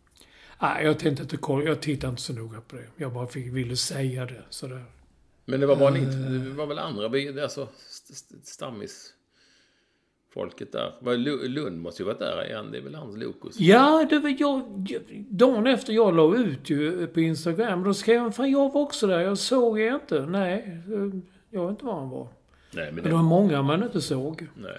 [0.61, 1.65] Nej, jag tänkte inte kolla.
[1.65, 2.87] Jag tittade inte så noga på det.
[2.97, 4.85] Jag bara fick, ville säga det sådär.
[5.45, 7.69] Men det var bara uh, ni, det var väl andra, alltså
[8.43, 9.15] stammis
[10.31, 11.49] folket där.
[11.49, 12.71] Lund måste ju varit där igen.
[12.73, 13.61] Det är väl hans Lokus?
[13.61, 14.63] Ja, det var jag.
[15.29, 17.85] Dagen efter jag la ut ju på Instagram.
[17.85, 19.21] Då skrev han, fan jag var också där.
[19.21, 20.27] Jag såg er inte.
[20.27, 20.83] Nej,
[21.51, 22.29] jag vet inte var han var.
[22.71, 24.47] Nej, men, men det var många man inte såg.
[24.55, 24.79] Nej.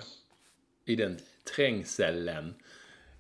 [0.85, 1.17] I den
[1.55, 2.53] trängseln.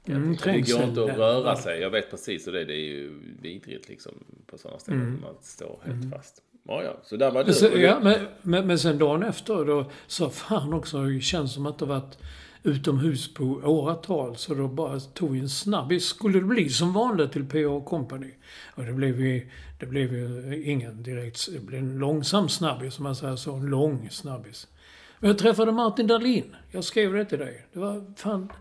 [0.05, 1.81] Mm, det går inte att röra sig.
[1.81, 2.65] Jag vet precis hur det är.
[2.65, 4.11] Det är ju vidrigt liksom
[4.45, 5.01] på sådana ställen.
[5.01, 5.21] Mm.
[5.21, 6.11] Man står helt mm.
[6.11, 6.41] fast.
[6.63, 6.97] Ja, ja.
[7.03, 7.53] Så där var det.
[7.53, 11.65] Så, ja, men, men, men sen dagen efter då sa fan också, det känns som
[11.65, 12.17] att det varit
[12.63, 14.35] utomhus på åratal.
[14.35, 16.05] Så då bara tog vi en snabbis.
[16.05, 18.31] Skulle det bli som vanligt till PA Company?
[18.75, 23.03] Och det blev ju, det blev ju ingen direkt, det blev en långsam snabbis som
[23.03, 23.53] man säger så.
[23.53, 24.67] En lång snabbis.
[25.19, 26.55] Men jag träffade Martin Dahlin.
[26.71, 27.65] Jag skrev det till dig.
[27.73, 28.51] Det var fan,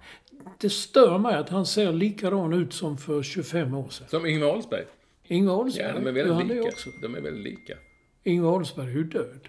[0.60, 4.08] det stör mig att han ser likadan ut som för 25 år sedan.
[4.08, 4.84] Som Ingvar Oldsberg?
[5.24, 5.86] Ingvar Oldsberg?
[5.86, 6.70] Ja, de är väldigt lika.
[7.02, 7.74] De är väldigt lika.
[8.24, 9.48] Ingvar Oldsberg är ju död.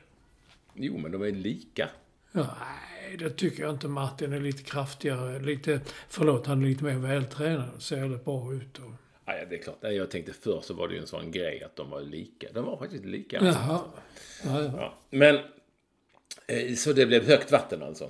[0.74, 1.90] Jo, men de är lika.
[2.32, 3.88] Nej, det tycker jag inte.
[3.88, 5.40] Martin är lite kraftigare.
[5.40, 7.82] Lite, förlåt, han är lite mer vältränad.
[7.82, 8.78] Ser väldigt bra ut.
[8.78, 8.92] Och...
[9.26, 9.78] Ja, det är klart.
[9.82, 12.48] Jag tänkte förr så var det ju en sån grej att de var lika.
[12.54, 13.46] De var faktiskt lika.
[13.46, 13.82] Jaha.
[14.44, 14.74] Ja, ja.
[14.78, 14.94] ja.
[15.10, 15.36] Men,
[16.48, 18.10] eh, så det blev högt vatten alltså?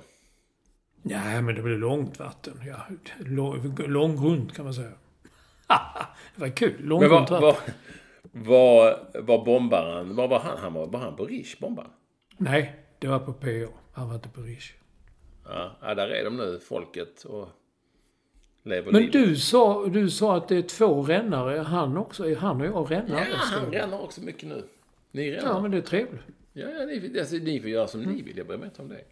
[1.02, 2.60] Nej, men det blev långt vatten.
[2.66, 2.86] Ja,
[3.86, 4.92] lång, runt kan man säga.
[6.34, 6.90] det var kul.
[6.90, 7.40] Runt vatten.
[7.40, 7.56] Var,
[8.32, 10.58] var bombaren, var var han?
[10.58, 11.90] han var, var han på Rish, bombaren?
[12.36, 13.68] Nej, det var på PO.
[13.92, 14.72] Han var inte på Rish.
[15.44, 17.24] Ja, ja, där är de nu, folket.
[17.24, 17.48] Och
[18.62, 19.12] lever Men livet.
[19.12, 21.58] du sa, du sa att det är två rännare.
[21.58, 22.28] Han också?
[22.30, 23.26] Är han och jag Ja, rännare?
[23.34, 24.64] han ränner också mycket nu.
[25.10, 25.48] Ni ränner.
[25.48, 26.20] Ja, men det är trevligt.
[26.52, 28.36] Ja, ja ni, alltså, ni får göra som ni vill.
[28.38, 29.04] Jag bryr mig inte om det.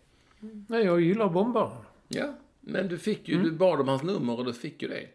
[0.69, 1.73] Nej, jag gillar bombaren.
[2.09, 3.47] Ja, men du fick ju, Mm.
[3.47, 5.07] du bad om hans nummer och du fick ju det.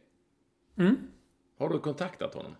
[1.59, 2.55] Har du kontaktat honom?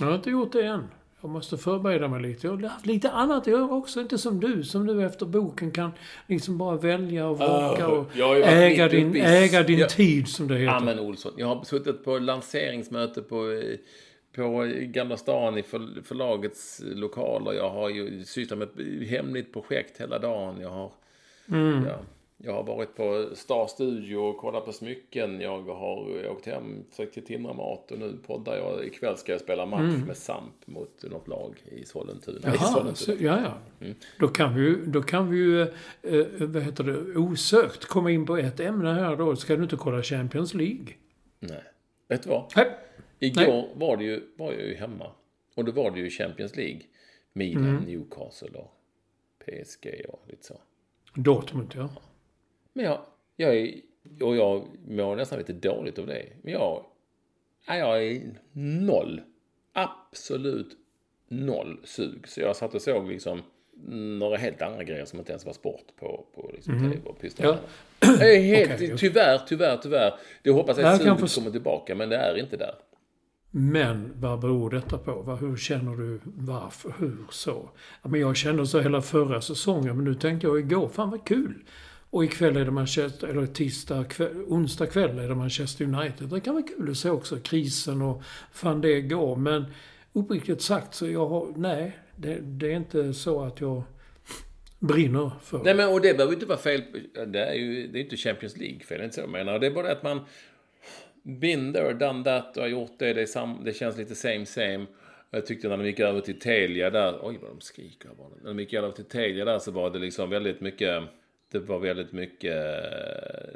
[0.00, 0.84] Jag har inte gjort det än.
[1.20, 2.46] Jag måste förbereda mig lite.
[2.46, 4.00] Jag har haft lite annat att göra också.
[4.00, 5.90] Inte som du, som nu efter boken kan
[6.26, 9.86] liksom bara välja och vraka Ah, och jag äga din, i- äga din Ja.
[9.88, 10.72] tid, som det heter.
[10.72, 11.32] Ja, men Olsson.
[11.36, 13.76] Jag har suttit på lanseringsmöte på, eh,
[14.36, 17.52] på Gamla stan i för, förlagets lokaler.
[17.52, 20.60] Jag har ju sysslat med ett hemligt projekt hela dagen.
[20.60, 20.92] Jag har,
[21.48, 21.84] Mm.
[21.84, 21.98] ja,
[22.40, 25.40] jag har varit på Star Studio och kollat på smycken.
[25.40, 28.84] Jag har åkt hem till Tindra Mat och nu poddar jag.
[28.86, 32.38] Ikväll ska jag spela match med Samp mot något lag i Sollentuna.
[32.38, 32.54] I Mm.
[32.60, 32.94] Jaha, Sollentuna.
[32.94, 33.58] så, ja, ja.
[33.86, 33.94] Mm.
[34.18, 35.68] Då kan vi ju, då kan vi ju eh,
[36.02, 39.36] eh, vad heter det, osökt komma in på ett ämne här då.
[39.36, 40.86] Ska du inte kolla Champions League?
[41.40, 41.62] Nej.
[42.08, 42.52] Vet du vad?
[42.56, 42.66] Nej.
[43.18, 45.10] Igår var, det ju, var jag ju hemma.
[45.54, 46.80] Och då var det ju Champions League.
[47.32, 47.84] Milan, Mm.
[47.84, 48.74] Newcastle och
[49.38, 50.60] PSG och lite så.
[51.14, 51.88] Dortmund, ja.
[52.78, 53.00] Men jag,
[53.36, 53.74] jag är,
[54.20, 56.26] och jag mår nästan lite dåligt av det.
[56.42, 56.84] Men jag,
[57.66, 58.20] ja, jag är
[58.52, 59.20] noll.
[59.72, 60.76] Absolut
[61.28, 62.28] noll sug.
[62.28, 63.42] Så jag satt och såg liksom
[64.18, 67.24] några helt andra grejer som inte ens var sport på, på liksom tv och.
[67.24, 67.30] Mhm.
[67.36, 67.58] Ja.
[68.00, 68.98] Helt, okej.
[68.98, 70.14] tyvärr, tyvärr, tyvärr.
[70.42, 72.74] Det hoppas jag att suget förstå- kommer tillbaka, men det är inte där.
[73.50, 75.36] Men vad beror detta på?
[75.40, 76.20] Hur känner du?
[76.24, 76.94] Varför?
[76.98, 77.70] Hur så?
[78.02, 81.64] Men jag kände så hela förra säsongen, men nu tänkte jag igår, fan vad kul!
[82.10, 86.28] Och ikväll är det Manchester, eller tisdag kväll, onsdag kväll är det Manchester United.
[86.28, 89.36] Det kan vara kul att se också krisen och fan det går.
[89.36, 89.64] Men
[90.12, 93.82] uppriktigt sagt så jag har, nej, det, det är inte så att jag
[94.78, 96.82] brinner för Nej, men och det behöver ju inte vara fel.
[97.26, 99.58] Det är ju det är inte Champions League-fel, det är inte så jag menar.
[99.58, 100.20] Det är bara det att man
[101.22, 103.12] been there, done that och har gjort det.
[103.12, 104.86] Det, sam, det känns lite same same.
[105.30, 108.10] Jag tyckte när de gick över till Telia där, oj vad de skriker.
[108.42, 111.02] När de gick över till Telia där så var det liksom väldigt mycket,
[111.50, 112.52] det var väldigt mycket,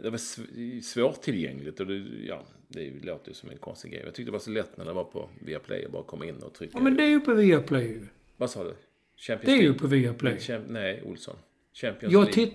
[0.03, 1.95] det var sv- svårtillgängligt och det,
[2.27, 4.03] ja, det låter ju som en konstig grej.
[4.05, 6.37] Jag tyckte det var så lätt när det var på Viaplay att bara komma in
[6.43, 6.73] och trycka.
[6.79, 8.07] Ja, men det är ju på Viaplay ju.
[8.37, 8.75] Vad sa du?
[9.17, 9.79] Champions Det är ju League?
[9.79, 10.37] på Viaplay.
[10.37, 11.37] Champ- nej, Olsson.
[11.73, 12.53] Champions Jag League.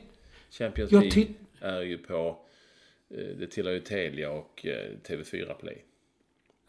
[0.50, 1.28] Champions Jag League
[1.60, 2.40] är ju på,
[3.10, 5.84] eh, det tillhör ju Telia och eh, TV4 Play.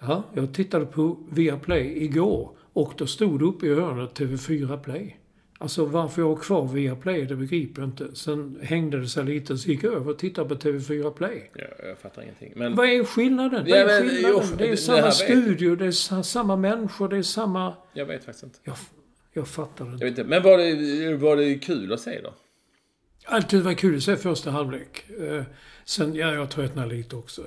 [0.01, 5.17] Ja, jag tittade på Viaplay igår och då stod det uppe i hörnet TV4 Play.
[5.61, 8.15] Alltså varför jag har kvar Viaplay, det begriper jag inte.
[8.15, 11.51] Sen hängde det sig lite, så gick jag över och tittade på TV4 Play.
[11.55, 12.53] Ja, jag fattar ingenting.
[12.57, 13.61] Men Vad är skillnaden?
[13.61, 14.43] Vad Ja, är men, skillnaden?
[14.51, 15.15] jo, det är det samma jag.
[15.15, 17.75] studio, det är sa- samma människor, det är samma...
[17.93, 18.59] jag vet faktiskt inte.
[18.65, 18.75] Jag,
[19.33, 20.05] jag fattar Jag inte.
[20.05, 20.25] vet inte.
[20.31, 22.35] Men var det, var det kul att se då?
[23.31, 25.05] Alltid var kul att se första halvlek.
[25.21, 25.43] Eh,
[25.89, 27.43] Sen, ja, jag tröttnade lite också.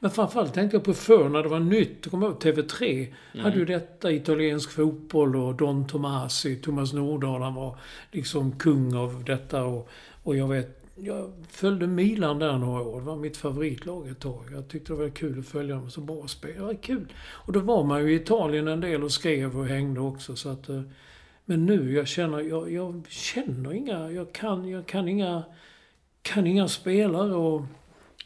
[0.00, 2.10] Men framförallt tänkte jag på förr när det var nytt.
[2.10, 3.06] Kommer ihåg TV3
[3.42, 7.78] hade ju detta, italiensk fotboll och Don Tomasi, Thomas Nordahl, han var
[8.12, 9.64] liksom kung av detta.
[9.64, 9.88] Och,
[10.22, 13.00] och jag vet, jag följde Milan där några år.
[13.00, 14.44] Det var mitt favoritlag ett tag.
[14.52, 16.54] Jag tyckte det var kul att följa dem så bra spel.
[16.56, 17.12] Det var kul.
[17.18, 20.36] Och då var man ju i Italien en del och skrev och hängde också.
[20.36, 20.80] Så att, eh,
[21.48, 25.44] men nu, jag känner, jag, jag känner inga, jag kan, jag kan inga,
[26.22, 27.62] kan inga spelare och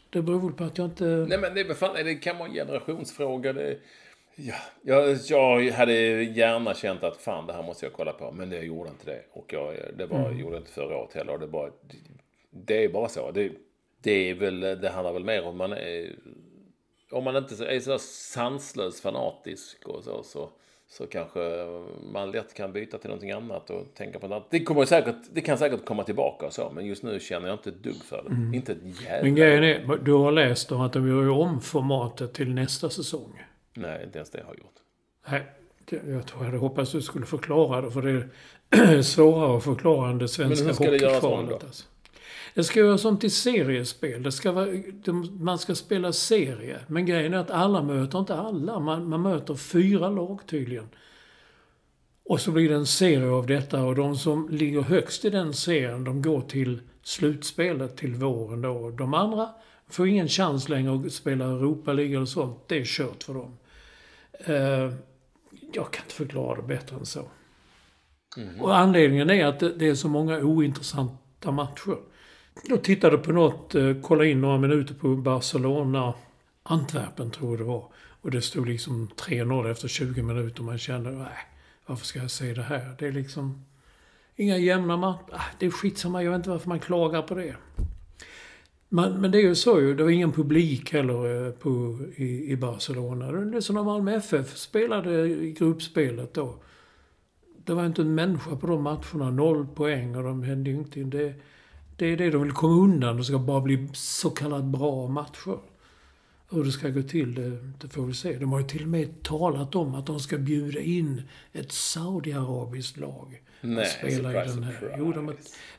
[0.09, 1.05] det beror väl på att jag inte...
[1.05, 3.53] Nej men det, fan, det kan vara en generationsfråga.
[3.53, 3.77] Det,
[4.35, 8.31] ja, jag, jag hade gärna känt att fan det här måste jag kolla på.
[8.31, 9.21] Men det gjorde inte det.
[9.31, 10.39] Och jag, det var, Mm.
[10.39, 11.37] gjorde inte förra året heller.
[11.37, 11.69] Det, bara,
[12.49, 13.31] det är bara så.
[13.31, 13.51] Det,
[14.01, 16.15] det, är väl, det handlar väl mer om man är...
[17.11, 20.49] Om man inte är så sanslös fanatisk och så, så,
[20.97, 21.39] så kanske
[22.13, 24.47] man lätt kan byta till någonting annat och tänka på något annat.
[24.49, 27.55] Det, kommer säkert, det kan säkert komma tillbaka och så, men just nu känner jag
[27.55, 28.57] inte ett dugg för det.
[28.57, 29.09] Inte ett jävla...
[29.09, 29.23] Mm.
[29.23, 33.43] Men grejen är, du har läst om att de gör om formatet till nästa säsong.
[33.73, 34.75] Nej, inte ens det har jag gjort.
[35.29, 35.43] Nej,
[36.13, 38.27] jag tror jag hade hoppats du skulle förklara det, för det
[38.69, 41.63] är svårare att förklara än det svenska Men hur ska det göras hockeykvalet.
[41.63, 41.85] Alltså.
[42.53, 44.23] Det ska göras om till seriespel.
[44.23, 44.67] Det ska vara,
[45.39, 46.79] man ska spela serie.
[46.87, 48.79] Men grejen är att alla möter inte alla.
[48.79, 50.89] Man, man möter fyra lag tydligen.
[52.25, 55.53] Och så blir det en serie av detta och de som ligger högst i den
[55.53, 58.89] serien, de går till slutspelet till våren då.
[58.89, 59.49] De andra
[59.87, 62.67] får ingen chans längre att spela Europa League eller sånt.
[62.67, 63.57] Det är kört för dem.
[64.45, 64.93] Eh,
[65.73, 67.27] jag kan inte förklara det bättre än så.
[68.59, 71.97] Och anledningen är att det, det är så många ointressanta matcher.
[72.63, 76.13] Jag tittade på något, eh, kollade in några minuter på Barcelona,
[76.63, 77.91] Antwerpen tror jag det var.
[78.21, 80.63] Och det stod liksom 3-0 efter 20 minuter.
[80.63, 81.27] Man kände, nej,
[81.85, 82.95] varför ska jag se det här?
[82.99, 83.65] Det är liksom
[84.35, 85.23] inga jämna matcher.
[85.31, 87.55] Ah, det är skitsamma, jag vet inte varför man klagar på det.
[88.89, 92.51] Men, men det är ju så ju, det var ingen publik heller eh, på, i,
[92.51, 93.31] i Barcelona.
[93.31, 96.55] Det är som när Malmö FF spelade i gruppspelet då.
[97.65, 99.31] Det var inte en människa på de matcherna.
[99.31, 101.09] Noll poäng och de hände ju ingenting.
[101.09, 101.33] Det,
[102.03, 103.17] det är det de vill komma undan.
[103.17, 105.57] Det ska bara bli så kallat bra matcher.
[106.49, 108.37] Hur det ska gå till, det, det får vi se.
[108.37, 111.21] De har ju till och med talat om att de ska bjuda in
[111.53, 113.41] ett Saudiarabiskt lag.
[113.61, 114.73] Nej, att spela i surprise, den här.
[114.73, 114.95] surprise.
[114.97, 115.33] Jo, de,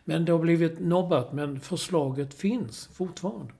[0.04, 3.52] men det har blivit nobbat, men förslaget finns fortfarande.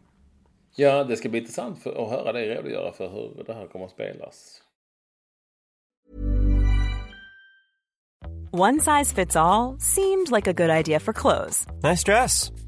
[0.77, 3.85] Ja, det ska bli intressant för, att höra dig redogöra för hur det här kommer
[3.85, 4.61] att spelas.
[8.53, 12.54] One size fits all seemed like a good idea for clothes Nice dress.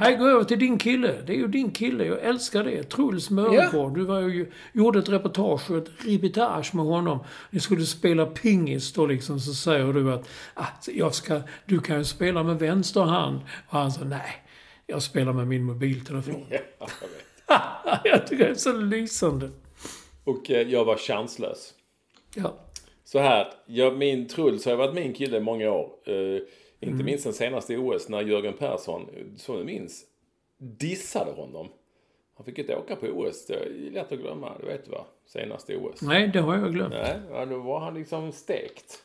[0.00, 1.22] Här går över till din kille.
[1.26, 2.04] Det är ju din kille.
[2.04, 2.82] Jag älskar det.
[2.82, 3.94] Truls Mörgård.
[3.94, 7.18] Du var ju, gjorde ett reportage, ett reportage med honom.
[7.50, 9.40] Ni skulle spela pingis då liksom.
[9.40, 13.40] Så säger du att ah, jag ska, du kan ju spela med vänster hand.
[13.68, 14.44] Och han sa nej,
[14.86, 16.46] jag spelar med min mobiltelefon.
[18.04, 19.50] jag tycker det är så lysande.
[20.24, 21.74] Och eh, jag var chanslös.
[22.34, 22.54] Ja.
[23.04, 25.90] Så här, jag, min Truls har varit min kille i många år.
[26.06, 26.42] Eh,
[26.80, 30.04] inte minst den senaste OS när Jörgen Persson, som du minns,
[30.58, 31.68] dissade honom.
[32.36, 33.46] Han fick inte åka på OS.
[33.46, 35.04] Det är lätt att glömma, det vet du va?
[35.26, 36.02] Senaste OS.
[36.02, 36.94] Nej, det har jag glömt.
[37.30, 39.02] Nej, då var han liksom stekt.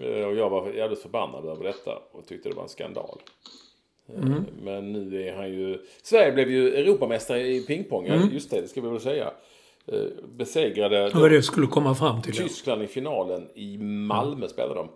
[0.00, 3.18] Eh, Och jag var jävligt förbannad över detta och tyckte det var en skandal.
[4.14, 4.24] Eh,
[4.62, 5.78] Men nu är han ju...
[6.02, 9.32] Sverige blev ju Europamästare i pingpong, ja, just det, det ska vi väl säga.
[9.86, 10.00] Eh,
[10.36, 12.36] Besegrade Det var det jag skulle komma fram till.
[12.36, 13.48] Tyskland i finalen.
[13.54, 14.88] I Malmö spelade de.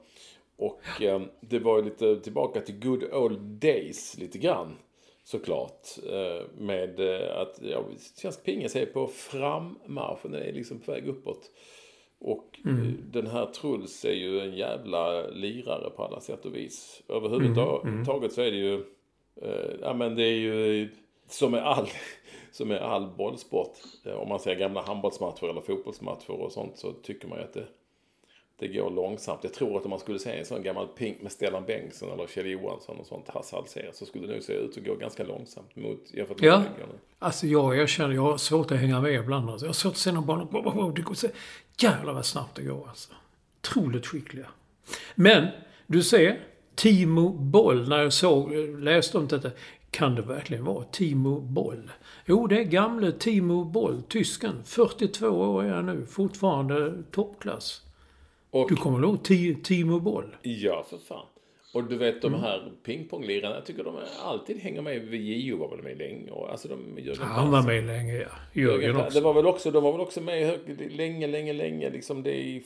[0.61, 4.77] Och eh, det var ju lite tillbaka till good old days lite grann.
[5.25, 5.89] Såklart.
[6.13, 10.33] Eh, med eh, att ja, svensk pingis är på frammarschen.
[10.33, 11.51] Den är liksom på väg uppåt.
[12.19, 12.73] Och eh,
[13.13, 17.03] den här Truls är ju en jävla lirare på alla sätt och vis.
[17.09, 18.75] Överhuvudtaget så är det ju...
[19.43, 20.89] Eh, ja men det är ju
[21.29, 21.89] som med all,
[22.53, 23.77] som all bollsport.
[24.05, 27.55] Eh, om man ser gamla handbollsmatcher eller fotbollsmatcher och sånt så tycker man ju att
[27.55, 27.67] det,
[28.61, 29.41] det går långsamt.
[29.43, 32.27] Jag tror att om man skulle se en sån gammal pink med Stellan Bengtsson eller
[32.27, 35.77] Kjell Johansson och sånt, Hasse så skulle det nog se ut att gå ganska långsamt
[35.77, 36.59] mot, jämfört med Ja.
[36.59, 36.99] nu.
[37.19, 39.51] Alltså jag erkänner, jag har svårt att hänga med ibland.
[39.51, 39.67] Alltså.
[39.67, 41.27] Jag har svårt att se någon wow, wow, Det går så...
[41.79, 43.13] Jävlar vad snabbt det går alltså.
[43.61, 44.47] Otroligt skickliga.
[45.15, 45.47] Men,
[45.87, 46.41] du ser.
[46.75, 49.51] Timo Boll, när jag såg, läste om detta.
[49.91, 51.91] Kan det verkligen vara Timo Boll?
[52.27, 54.63] Jo, det är gamle Timo Boll, tysken.
[54.65, 56.07] 42 år är han nu.
[56.07, 57.83] Fortfarande toppklass.
[58.51, 60.37] Och, Du kommer ihåg Ti- Timo Boll?
[60.43, 61.27] Ja, för fan.
[61.75, 65.15] Och du vet de här pingponglirarna, jag tycker de är, alltid hänger med.
[65.15, 66.31] JO var väl med länge.
[66.31, 68.29] Och, alltså de, Jörgen Han var med länge, ja.
[68.63, 69.21] Jörgen Det också.
[69.21, 70.59] var väl också, de var väl också med
[70.91, 71.91] länge, länge, länge.
[71.91, 72.63] Liksom det,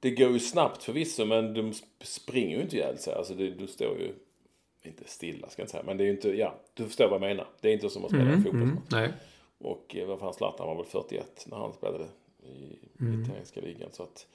[0.00, 3.14] det går ju snabbt förvisso, men de sp- springer ju inte ihjäl sig.
[3.14, 4.12] Alltså det, du står ju,
[4.82, 7.14] inte stilla ska jag inte säga, men det är ju inte, ja, du förstår vad
[7.22, 7.46] jag menar.
[7.60, 8.62] Det är inte som att spela Mm, fotboll.
[8.62, 9.12] mm, nej.
[9.58, 12.04] Och eh, vad fan, Zlatan var väl 41 när han spelade
[12.42, 13.22] i Mm.
[13.22, 13.88] italienska ligan.
[13.92, 14.26] Så att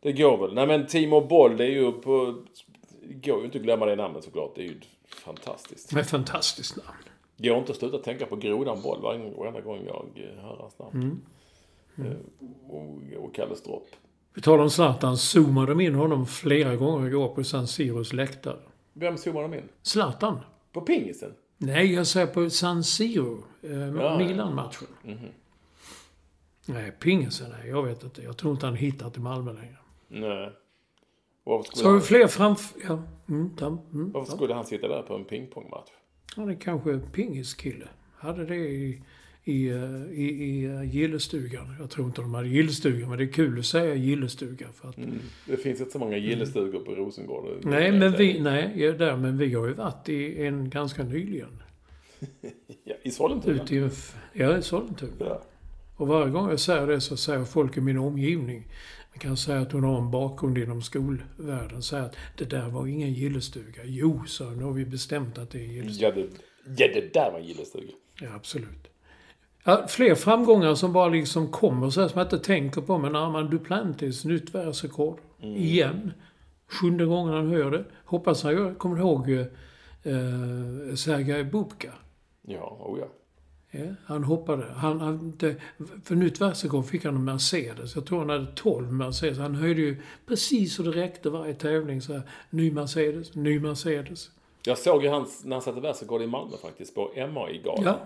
[0.00, 0.54] det går väl.
[0.54, 2.42] Nej men Timo Boll, det är ju på,
[3.08, 4.52] det går ju inte att glömma det namnet såklart.
[4.54, 5.92] Det är ju fantastiskt.
[5.92, 6.98] Med fantastiskt namn.
[7.38, 9.02] Går inte att sluta tänka på Grodan Boll
[9.36, 11.20] varenda gång jag eh, hör hans namn.
[11.96, 12.10] Mm.
[12.12, 12.16] Eh,
[12.68, 13.88] Och, och Kalle Stropp.
[14.34, 15.16] Vi talar om Zlatan.
[15.16, 18.56] Zoomade de in honom flera gånger igår på San Siros läktare.
[18.92, 19.68] Vem zoomar de in?
[19.82, 20.40] Zlatan?
[20.72, 21.32] På pingisen?
[21.58, 23.44] Nej, jag säger på San Siro.
[23.62, 24.18] Eh, Ja.
[24.18, 24.88] Milan-matchen.
[25.02, 25.18] Mhm.
[26.66, 28.22] Nej, pingisen, nej, jag vet inte.
[28.22, 29.76] Jag tror inte han hittat till Malmö längre.
[30.08, 30.52] Nej.
[31.72, 32.74] Så har vi fler framf...
[32.88, 33.02] Ja.
[33.28, 34.36] Mm, tam, mm, varför ja.
[34.36, 35.90] skulle han sitta där på en pingpongmatch?
[36.36, 37.88] Han är kanske pingiskille.
[38.16, 39.02] Hade det i,
[39.44, 41.76] i, eh, i, i eh, gillestugan.
[41.80, 44.66] Jag tror inte de hade gillestuga, men det är kul att säga gillestuga.
[44.74, 45.18] För att, Mm.
[45.46, 47.44] Det finns inte så många gillestugor på Rosengård.
[47.62, 51.62] Nej, men vi, nej, där, men vi har ju varit i en ganska nyligen.
[52.84, 53.62] Ja, I Sollentuna?
[53.62, 53.90] Ute i, en
[54.32, 55.12] ja, i Sollentuna.
[55.18, 55.42] Ja.
[55.96, 58.66] Och varje gång jag säger det så säger folk i min omgivning,
[59.16, 62.86] man kan säga att hon har en bakgrund inom skolvärlden, säger att det där var
[62.86, 63.82] ingen gillestuga.
[63.84, 66.08] Jo, så nu har vi bestämt att det är gillestuga.
[66.08, 67.92] Ja, det, ja, det där var en gillestuga.
[68.20, 68.88] Ja, absolut.
[69.64, 72.98] Ja, fler framgångar som bara liksom kommer så här som jag inte tänker på.
[72.98, 75.20] Men Armand Duplantis, nytt världsrekord.
[75.42, 76.12] Igen.
[76.68, 77.84] Sjunde gången han hör det.
[78.04, 81.92] Hoppas han gör Kommer du ihåg eh, eh, Sergej Bubka?
[82.42, 83.06] Ja, oh ja.
[83.70, 84.64] Ja, han hoppade.
[84.76, 85.38] Han, han,
[86.04, 87.94] för nytt världsrekord fick han en Mercedes.
[87.94, 89.38] Jag tror han hade 12 Mercedes.
[89.38, 92.00] Han höjde ju precis så det räckte varje tävling.
[92.02, 94.30] Så här, ny Mercedes, ny Mercedes.
[94.64, 97.84] Jag såg ju hans, när han satte världsrekord i Malmö faktiskt, på MAI-galan.
[97.84, 97.98] Ja.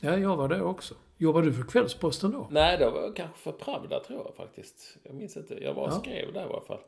[0.00, 0.94] ja, jag var där också.
[1.18, 2.46] Jobbade du för Kvällsposten då?
[2.50, 4.96] Nej, det var kanske för Pravda tror jag faktiskt.
[5.02, 5.64] Jag minns inte.
[5.64, 5.90] Jag var Ja.
[5.90, 6.78] skrev där i alla fall.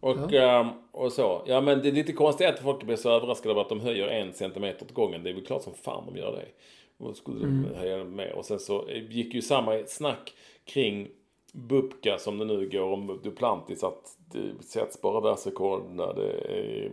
[0.00, 1.42] Och, ehm, och så.
[1.46, 4.06] Ja, men det är lite konstigt att folk blir så överraskade över att de höjer
[4.08, 5.22] en centimeter åt gången.
[5.22, 6.46] Det är väl klart som fan de gör det.
[6.98, 8.32] Och skulle de höja mer.
[8.32, 10.34] Och sen så gick ju samma snack
[10.64, 11.08] kring
[11.52, 13.84] Bubka som det nu går om Duplantis.
[13.84, 16.90] Att det sätts bara världsrekord när det är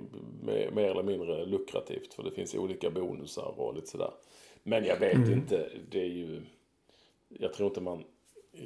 [0.71, 2.13] mer, eller mindre lukrativt.
[2.13, 4.11] För det finns olika bonusar och lite sådär.
[4.63, 5.69] Men jag vet inte.
[5.89, 6.41] Det är ju...
[7.29, 8.03] Jag tror inte man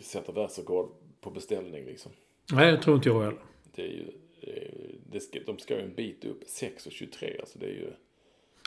[0.02, 0.90] sätter världsrekord
[1.22, 2.12] på beställning liksom.
[2.54, 3.40] Nej, det tror inte jag heller.
[3.76, 4.06] Det är ju...
[4.42, 6.44] det ju- Det ska, de ska ju en bit upp.
[6.48, 7.92] 6 och 23 alltså det är ju...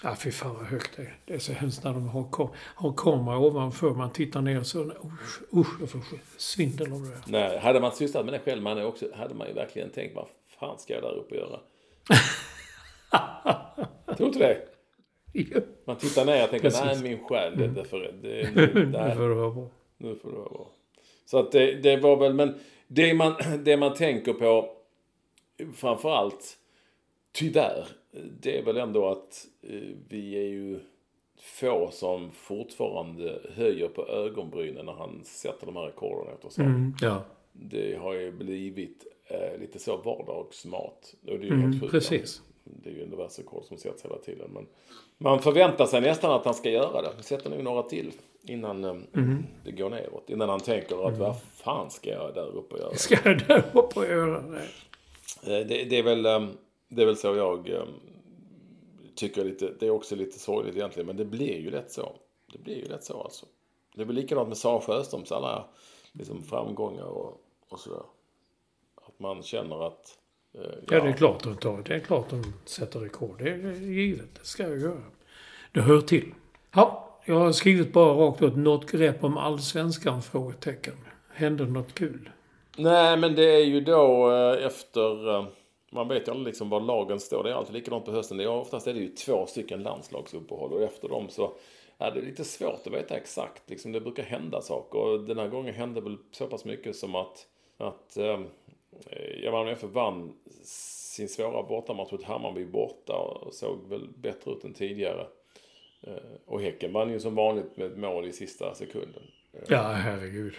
[0.02, 1.16] Ja, fy fan vad högt det är.
[1.24, 3.90] Det är så hemskt när de har, kam- har kamera ovanför.
[3.90, 4.78] Man tittar ner så...
[4.82, 6.00] Usch, usch jag får
[6.36, 7.18] svindel av det.
[7.26, 10.14] Nej, hade man sysslat med det själv man är också, hade man ju verkligen tänkt
[10.16, 10.26] vad
[10.60, 11.60] fan ska jag där uppe och göra?
[14.16, 14.68] tror du inte det?
[15.84, 16.84] Man tittar ner och tänker Precis.
[16.84, 19.68] nej min själ, det, det, för, det, nu nej, får det vara bra.
[19.96, 20.70] nu får det vara bra.
[21.26, 23.34] Så att det, det var väl, men det man,
[23.64, 24.70] det man tänker på
[25.76, 26.56] framförallt,
[27.32, 27.88] tyvärr,
[28.40, 30.80] det är väl ändå att eh, vi är ju
[31.40, 37.22] få som fortfarande höjer på ögonbrynen när han sätter de här rekorden eftersom Mm, ja,
[37.52, 41.14] det har ju blivit eh, lite så vardagsmat.
[41.22, 41.92] Och det är ju Mm, helt sjukt.
[41.92, 42.42] precis.
[42.64, 44.50] Det är ju ändå världsrekord som sätts hela tiden.
[44.54, 44.66] Men
[45.18, 47.22] man förväntar sig nästan att han ska göra det.
[47.22, 49.44] Sätter nog några till innan eh, Mm.
[49.64, 50.30] det går neråt.
[50.30, 52.94] Innan han tänker att vad fan ska jag där uppe och göra?
[52.94, 54.58] ska jag där uppe och göra det?
[55.60, 56.26] Eh, Det, är väl,
[56.96, 57.84] det är väl så jag eh,
[59.14, 59.72] tycker lite.
[59.80, 61.06] Det är också lite sorgligt egentligen.
[61.06, 62.12] Men det blir ju lätt så.
[62.52, 63.46] Det blir ju lätt så alltså.
[63.94, 65.64] Det blir likadant med Sara Sjöströms alla
[66.12, 68.02] liksom, framgångar och, och sådär.
[69.06, 70.18] Att man känner att...
[70.54, 71.82] eh, Ja, det är klart de tar.
[71.82, 73.38] Det är klart de sätter rekord.
[73.38, 74.34] Det är givet.
[74.34, 75.02] Det ska jag göra.
[75.72, 76.34] Det hör till.
[76.74, 80.22] Ja, jag har skrivit bara rakt ut något grepp om allsvenskan?
[80.22, 80.94] Frågetecken.
[81.34, 82.30] Hände något kul?
[82.76, 85.34] Nej, men det är ju då eh, efter...
[85.34, 85.44] eh,
[85.92, 87.44] Man vet ju aldrig liksom var lagen står.
[87.44, 88.36] Det är alltid likadant på hösten.
[88.36, 91.52] Det är, oftast är det ju två stycken landslagsuppehåll och efter dem så
[91.98, 93.70] är det lite svårt att veta exakt.
[93.70, 97.14] Liksom, det brukar hända saker och den här gången hände väl så pass mycket som
[97.14, 98.40] att, att eh,
[99.42, 100.32] ja, Malmö FF vann
[100.64, 105.26] sin svåra bortamatch mot Hammarby borta och såg väl bättre ut än tidigare.
[106.02, 106.12] Eh,
[106.46, 109.22] Och Häcken vann ju som vanligt med ett mål i sista sekunden.
[109.52, 110.54] Eh, Ja, herregud.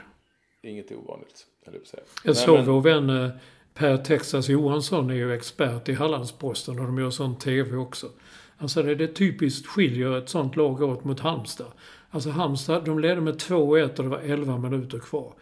[0.61, 2.03] Inget ovanligt, höll jag på att säga.
[2.25, 3.29] Jag såg vår vän eh,
[3.73, 8.09] Per Texas Johansson är ju expert i Hallandsposten och de gör sån TV också.
[8.57, 11.71] Alltså det, det typiskt skiljer ett sånt lag åt mot Halmstad.
[12.09, 15.33] Alltså Halmstad, de ledde med 2-1 och det var 11 minuter kvar.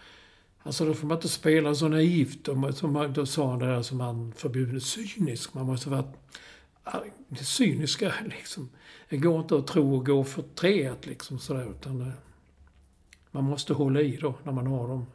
[0.63, 2.45] Alltså då får man inte spela så naivt.
[2.73, 5.53] Som Då sa han det där som han förbjuder cynisk.
[5.53, 6.05] Man måste vara
[7.27, 8.69] det cyniska liksom.
[9.09, 12.13] Det går inte att tro och gå för 3-1 liksom sådär utan eh,
[13.31, 15.05] man måste hålla i då när man har dem.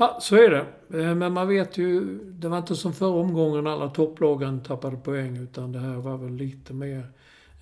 [0.00, 0.66] Ja, så är det.
[1.00, 5.36] Eh, Men man vet ju, det var inte som förra omgången alla topplagen tappade poäng
[5.36, 7.02] utan det här var väl lite mer.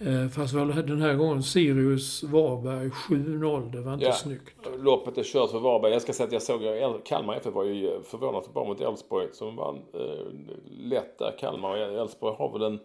[0.01, 4.13] Eh, Fast väl den här gången Sirius Varberg 7-0, det var inte Ja.
[4.13, 4.55] snyggt.
[4.79, 5.93] Loppet är kört för Varberg.
[5.93, 6.61] Jag ska säga att jag såg
[7.05, 10.27] Kalmar FF var ju förvånat bara mot Elfsborg som vann eh,
[10.71, 11.35] lätt där.
[11.39, 12.79] Kalmar och Elfsborg har väl en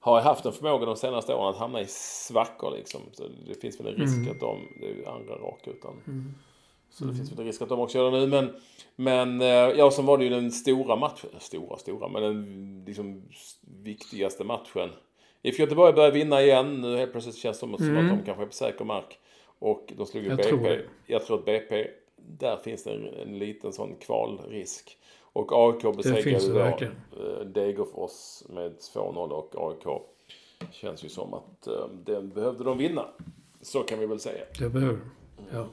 [0.00, 3.00] har haft en förmåga de senaste åren att hamna i svackor liksom.
[3.12, 5.92] Så det finns väl en risk att de, det är ju andra raka utan.
[6.94, 8.26] Så det finns väl risk att de också gör det nu.
[8.26, 8.50] Men,
[8.96, 11.30] men eh, ja, sen var det ju den stora matchen.
[11.38, 13.22] Stora, stora, men den liksom
[13.82, 14.90] viktigaste matchen.
[15.42, 16.80] IFK Göteborg börjar vinna igen.
[16.80, 19.18] Nu helt plötsligt känns det som, som att de kanske är på säker mark.
[19.58, 20.48] Och de slog ju Jag BP.
[20.48, 20.88] tror.
[21.06, 21.86] Jag tror att BP,
[22.16, 24.98] där finns det en, en liten sån kvalrisk.
[25.20, 30.02] Och AIK besegrade då eh, Degerfors med 2-0 och AIK
[30.72, 33.06] känns ju som att eh, den behövde de vinna.
[33.62, 34.44] Så kan vi väl säga.
[34.58, 35.56] Det behöver de.
[35.56, 35.66] Ja.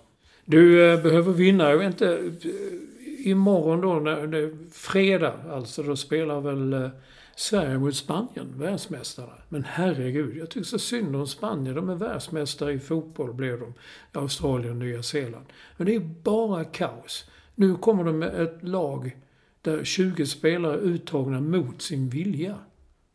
[0.46, 5.84] Du eh, behöver vinna, jag vet inte, eh, imorgon då, när det är fredag alltså,
[5.84, 6.90] då spelar väl eh,
[7.36, 9.34] Sverige mot Spanien, världsmästarna.
[9.50, 11.76] Men herregud, jag tycker så synd om Spanien.
[11.76, 13.74] De är världsmästare i fotboll, blev de.
[14.20, 15.46] Australien och Nya Zeeland.
[15.78, 17.30] Men det är bara kaos.
[17.56, 19.18] Nu kommer de med ett lag
[19.62, 22.56] där 20 spelare är uttagna mot sin vilja.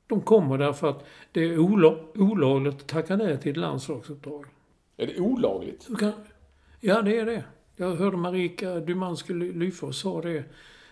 [0.07, 4.45] De kommer därför att det är ola- olagligt att tacka nej till ett landslagsuppdrag.
[4.97, 5.87] Är det olagligt?
[6.81, 7.45] Ja, det är det.
[7.77, 10.45] Jag hörde Marika Dumanski Lyfors sa det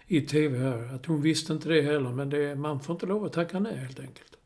[0.06, 0.94] i TV här.
[0.94, 2.10] Att hon visste inte det heller.
[2.10, 4.36] Men det, man får inte lov att tacka nej helt enkelt.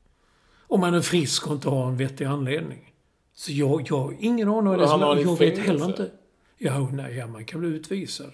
[0.67, 2.93] Om man är frisk och inte har en vettig anledning.
[3.35, 5.63] Så jag, jag har ingen aning vad det man i Jag vet fängelse?
[5.63, 6.11] heller inte.
[6.59, 8.31] Ja, nej, ja, man kan bli utvisad.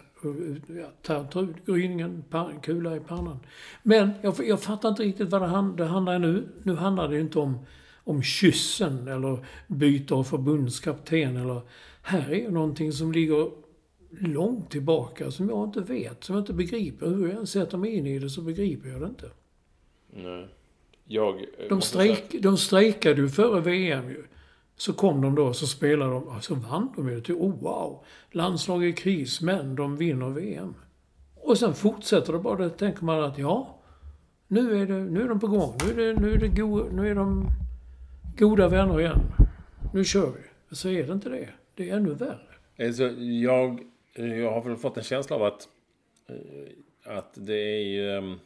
[0.66, 2.24] Ja, ta, ta ut gryningen,
[2.62, 3.38] kula i pannan.
[3.82, 6.48] Men jag, jag fattar inte riktigt vad det, hand, det handlar nu.
[6.62, 7.58] Nu handlar det ju inte om,
[8.04, 11.60] om kyssen eller byte av förbundskapten eller...
[12.06, 13.50] Här är ju någonting som ligger
[14.10, 17.06] långt tillbaka som jag inte vet, som jag inte begriper.
[17.06, 19.30] Hur jag än sätter mig in i det så begriper jag det inte.
[20.10, 20.48] Nej.
[21.04, 21.34] Jag...
[21.34, 24.24] eh, De, måste säga strejk, de strejkade ju före VM ju.
[24.76, 27.20] Så kom de då, så spelade de, så vann de ju.
[27.20, 30.74] Till, oh wow, landslag i kris, men de vinner VM.
[31.34, 33.78] Och sen fortsätter det bara, då tänker man att ja,
[34.48, 35.76] nu är, det, nu är de på gång.
[35.86, 37.46] Nu är, det, nu, är det go, nu är de
[38.38, 39.20] goda vänner igen.
[39.94, 40.74] Nu kör vi.
[40.76, 41.48] Så är det inte det.
[41.74, 42.54] Det är ännu värre.
[42.78, 45.68] Alltså, jag, jag har väl fått en känsla av att,
[46.26, 48.38] eh, att det är ehm,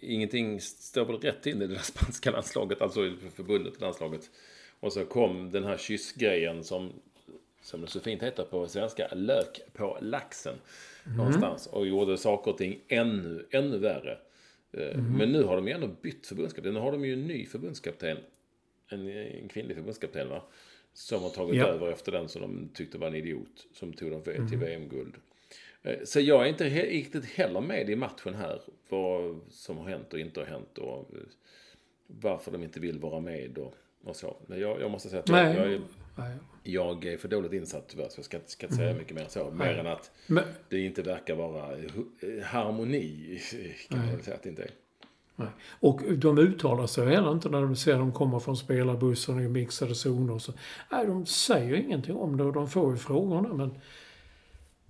[0.00, 4.30] ingenting står väl rätt till i det där spanska landslaget, alltså i förbundet landslaget.
[4.80, 6.92] Och så kom den här kyssgrejen som,
[7.62, 10.54] som det så fint heter på svenska, lök på laxen.
[11.16, 11.66] Någonstans.
[11.66, 14.18] Och gjorde saker och ting ännu, ännu värre.
[14.72, 16.74] Eh, Men nu har de ju ändå bytt förbundskapten.
[16.74, 18.18] Nu har de ju en ny förbundskapten.
[18.88, 20.42] En, en kvinnlig förbundskapten va?
[20.96, 21.66] Som har tagit Ja.
[21.66, 23.66] över efter den som de tyckte var en idiot.
[23.72, 25.14] Som tog dem till VM-guld.
[25.82, 28.60] Eh, Så jag är inte riktigt heller med i matchen här.
[28.88, 30.78] Vad som har hänt och inte har hänt.
[30.78, 31.20] Och eh,
[32.06, 33.74] varför de inte vill vara med och,
[34.04, 34.36] och så.
[34.46, 35.80] Men jag, jag måste säga att jag, jag, är,
[36.62, 38.08] jag är för dåligt insatt tyvärr.
[38.08, 39.50] Så jag ska, ska inte säga mycket mer än så.
[39.50, 40.10] Mer än att
[40.68, 43.40] det inte verkar vara hu- harmoni.
[43.88, 44.70] Kan man säga att det inte är.
[45.36, 45.48] Nej.
[45.80, 49.94] Och de uttalar sig heller inte när de ser dem komma från spelarbussen i mixade
[49.94, 50.34] zoner.
[50.34, 50.52] och Så.
[50.90, 53.74] Nej, de säger ingenting om det och de får ju frågorna men...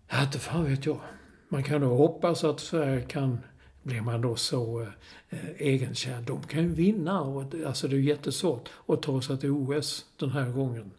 [0.09, 1.01] Ja, inte fan vet jag.
[1.49, 3.39] Man kan då hoppas att Sverige kan...
[3.83, 4.81] Blir man då så
[5.29, 6.23] eh, egenkär.
[6.27, 7.21] De kan ju vinna.
[7.21, 10.91] Och, alltså det är ju jättesvårt att ta sig till OS den här gången.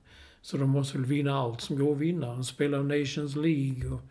[0.42, 2.28] Så de måste väl vinna allt som går att vinna.
[2.28, 4.02] De spelar Nations League och...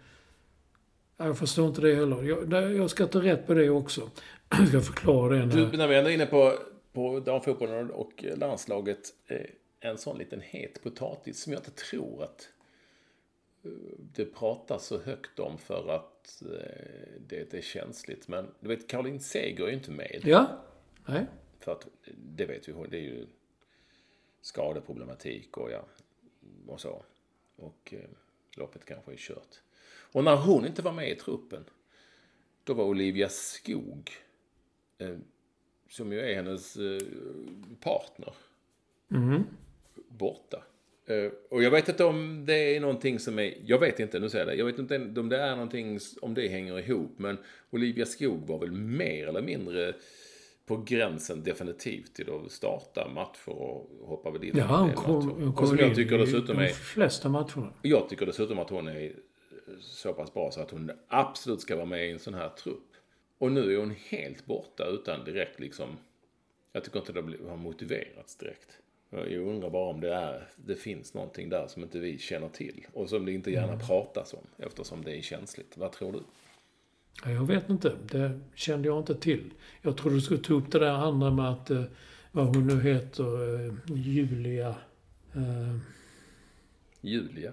[1.18, 2.22] Jag förstår inte det heller.
[2.22, 4.10] Jag, jag ska ta rätt på det också.
[4.58, 5.56] Jag ska förklara det när...
[5.56, 6.58] Du, när vi ändå är inne på,
[6.92, 9.14] på damfotbollen och landslaget.
[9.26, 9.40] eh,
[9.80, 12.48] En sån liten het potatis som jag inte tror att
[13.64, 18.28] eh, det pratas så högt om för att eh, det är känsligt.
[18.28, 20.20] Men du vet, Caroline Seger är ju inte med.
[20.24, 20.46] Ja.
[21.06, 21.26] Nej.
[21.60, 21.86] För att
[22.16, 23.26] det vet vi, det är ju
[24.40, 25.84] skadeproblematik och ja,
[26.66, 27.02] och så.
[27.56, 28.08] Och eh,
[28.56, 29.60] loppet kanske är kört.
[30.12, 31.64] Och när hon inte var med i truppen,
[32.64, 34.10] då var Olivia Skog,
[35.90, 37.00] som ju är hennes eh,
[37.80, 38.32] partner,
[40.08, 40.62] borta.
[41.06, 44.28] Eh, och jag vet inte om det är någonting som är, jag vet inte, nu
[44.28, 47.38] säger jag det, jag vet inte om det är någonting, om det hänger ihop, men
[47.70, 49.94] Olivia Skog var väl mer eller mindre
[50.66, 55.68] på gränsen definitivt till att starta matcher och hoppa väl in Ja, hon kom, Och
[55.68, 57.72] som in jag tycker i de flesta matcherna.
[57.82, 59.12] jag tycker dessutom att hon är
[59.80, 62.85] så pass bra så att hon absolut ska vara med i en sån här trupp.
[63.38, 65.96] Och nu är hon helt borta utan direkt liksom,
[66.72, 68.78] jag tycker inte det har motiverats direkt.
[69.10, 72.86] Jag undrar bara om det, är, det finns någonting där som inte vi känner till.
[72.92, 73.86] Och som det inte gärna Mm.
[73.86, 75.76] pratas om eftersom det är känsligt.
[75.76, 76.20] Vad tror du?
[77.24, 77.96] Ja, jag vet inte.
[78.10, 79.50] Det kände jag inte till.
[79.82, 81.82] Jag trodde du skulle ta upp det där andra med att, eh,
[82.32, 84.74] vad hon nu heter, eh, Julia...
[85.34, 85.76] Eh,
[87.00, 87.52] Julia?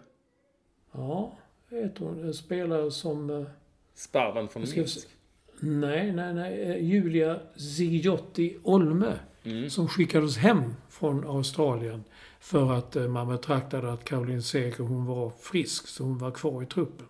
[0.91, 1.37] ja,
[1.69, 2.23] heter hon.
[2.23, 3.45] En spelare som...
[3.93, 5.07] Sparven från Minsk?
[5.63, 6.61] Nej, nej, nej.
[6.61, 9.13] eh, Julia Zigiotti Olme.
[9.69, 12.03] Som skickades hem från Australien.
[12.39, 16.63] För att eh, man betraktade att Caroline Seger, hon var frisk, så hon var kvar
[16.63, 17.05] i truppen.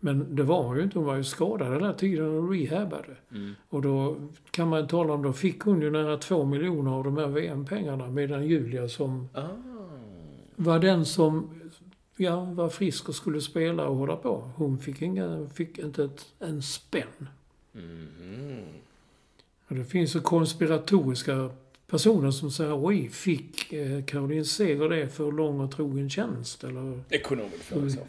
[0.00, 0.98] Men det var hon ju inte.
[0.98, 3.16] Hon var ju skadad hela tiden och rehabade.
[3.68, 4.16] Och då
[4.50, 8.08] kan man tala om, då fick hon ju nära två miljoner av de här VM-pengarna.
[8.08, 9.46] Medan Julia som Ah.
[10.56, 11.60] var den som
[12.16, 14.50] ja, var frisk och skulle spela och hålla på.
[14.56, 17.28] Hon fick, inga, fick inte ett, en spänn.
[19.68, 21.50] Och det finns ju konspiratoriska
[21.86, 26.64] personer som säger oj, fick eh, Caroline Seger det för lång och trogen tjänst?
[26.64, 27.02] Eller?
[27.08, 28.06] Det kunde hon väl få i så fall.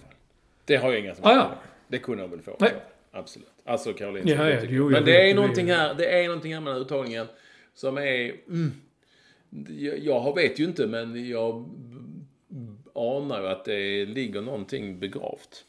[0.66, 1.56] Det har jag inga som Ah, ja.
[1.88, 2.58] Det kunde hon väl få.
[2.60, 2.74] Nej.
[3.12, 3.48] Absolut.
[3.66, 5.34] Alltså Caroline Ja, Seger ja, tycker jo, Men det är det.
[5.34, 7.28] någonting här, det är någonting här med den här uttagningen
[7.74, 8.36] som är...
[8.48, 8.72] Mm,
[10.02, 11.70] jag, vet ju inte, men jag
[12.96, 15.66] anar ju att det ligger någonting begravt.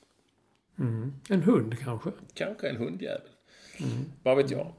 [1.29, 2.11] En hund kanske?
[2.35, 3.29] Kanske en hundjävel.
[4.23, 4.73] Vad vet jag?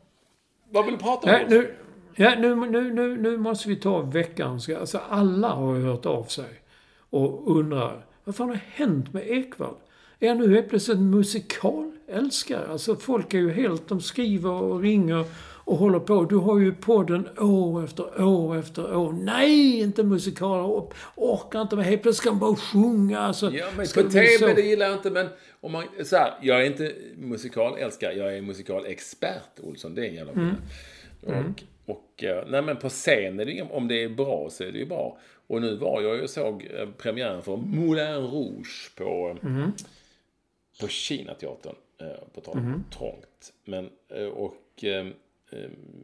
[0.70, 1.32] Vad vill du prata om?
[1.32, 1.76] Nej, nu,
[2.16, 4.70] ja, nu, nu, nu, nu måste vi ta veckans...
[4.70, 6.62] Alltså alla har ju hört av sig
[7.10, 9.76] och undrar vad fan har hänt med Ekvall?
[10.20, 12.68] Är han nu helt plötsligt en musikalälskare?
[12.72, 13.88] Alltså folk är ju helt...
[13.88, 15.26] De skriver och ringer
[15.66, 16.24] och håller på.
[16.26, 19.14] Du har ju podden år efter år efter år.
[19.14, 20.90] Nej, inte musikaler.
[21.16, 21.86] Orkar inte med.
[21.86, 23.20] Helt plötsligt ska man bara sjunga.
[23.20, 24.48] Alltså, Ja, men på TV, så?
[24.48, 25.10] det gillar jag inte.
[25.12, 25.28] Men
[25.62, 29.96] om man, så här, jag är inte musikalälskare, jag är musikalexpert, Olsson.
[29.96, 30.56] Det är en jävla skillnad.
[31.26, 31.64] Och,
[31.96, 34.78] och, eh, nej men på scen är det om det är bra så är det
[34.78, 35.18] ju bra.
[35.48, 39.68] Och nu var jag ju såg eh, premiären för Moulin Rouge på, eh,
[40.82, 41.76] på Kinateatern.
[42.02, 43.54] eh, På tal om trångt.
[43.66, 43.90] Men,
[44.34, 44.56] och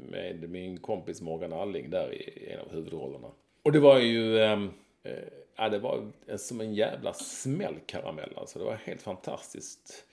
[0.09, 3.27] med min kompis Morgan Alling där i en av huvudrollerna.
[3.63, 4.37] Och det var ju...
[4.37, 4.63] eh,
[5.03, 5.23] eh,
[5.59, 8.59] Ja, det var som en jävla smällkaramell alltså.
[8.59, 10.05] Det var helt fantastiskt.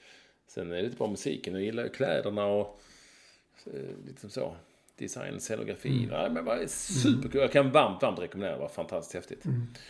[0.47, 1.55] Sen är det inte bara musiken.
[1.55, 2.80] Jag gillar kläderna och
[4.07, 4.57] liksom så.
[4.97, 6.05] Design, scenografi.
[6.05, 6.32] Mm.
[6.32, 7.41] Men var superkul.
[7.41, 8.55] Jag kan varmt, varmt rekommendera.
[8.55, 9.45] Det var fantastiskt häftigt.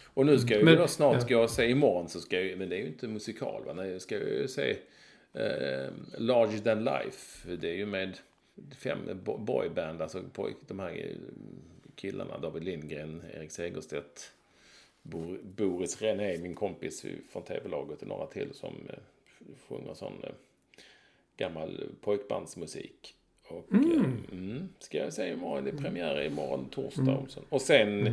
[0.05, 1.37] Och nu ska jag ju då snart ja.
[1.37, 3.73] gå och se imorgon så ska jag men det är ju inte musikal va.
[3.73, 4.71] Nej, jag ska ju se
[5.33, 7.57] eh, Larger than life.
[7.57, 8.19] Det är ju med
[8.77, 11.17] fem bo- boyband, alltså pojk, de här eh,
[11.95, 12.39] killarna.
[12.39, 14.33] David Lindgren, Erik Segerstedt,
[15.03, 18.99] Bor- Boris René, min kompis från tv-laget och några till som eh,
[19.69, 20.31] sjunger sån eh,
[21.37, 23.15] gammal pojkbandsmusik.
[23.49, 24.17] Och mm.
[24.33, 27.03] Mm, ska jag säga imorgon, det är premiär imorgon torsdag.
[27.03, 27.19] Mm.
[27.19, 27.45] Olsson.
[27.49, 28.13] Och sen eh,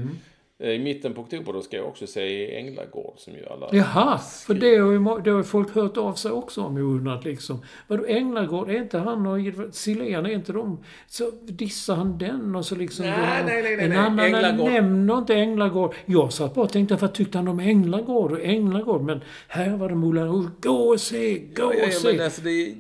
[0.59, 3.69] i mitten på oktober då ska jag också se Änglagård som ju alla...
[3.71, 6.81] Jaha, för det har ju det har ju folk hört av sig också om och
[6.83, 7.65] undrat liksom.
[7.87, 9.39] Vadå Änglagård, är inte han och
[9.75, 10.83] Silén, är inte de...
[11.07, 13.05] Så dissar han den och så liksom...
[13.05, 13.99] Nej, här- nej, nej, nej, En nej.
[13.99, 14.71] annan Änglagård.
[14.71, 15.95] nämner inte Änglagård.
[16.05, 19.01] Jag satt bara och tänkte, vad tyckte han om Änglagård och Änglagård?
[19.01, 20.49] Men här var det Moulin Rouge.
[20.61, 22.11] Gå och se, gå Ja, och ja, se.
[22.13, 22.75] men alltså det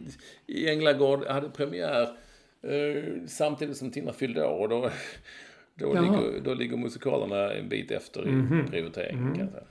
[0.69, 2.01] Änglagård hade premiär
[2.67, 4.63] eh, samtidigt som Tina fyllde år.
[4.63, 4.89] Och då,
[5.75, 6.01] då, Jaha.
[6.01, 9.63] Ligger, då ligger musikalerna en bit efter i prioritering kan jag säga.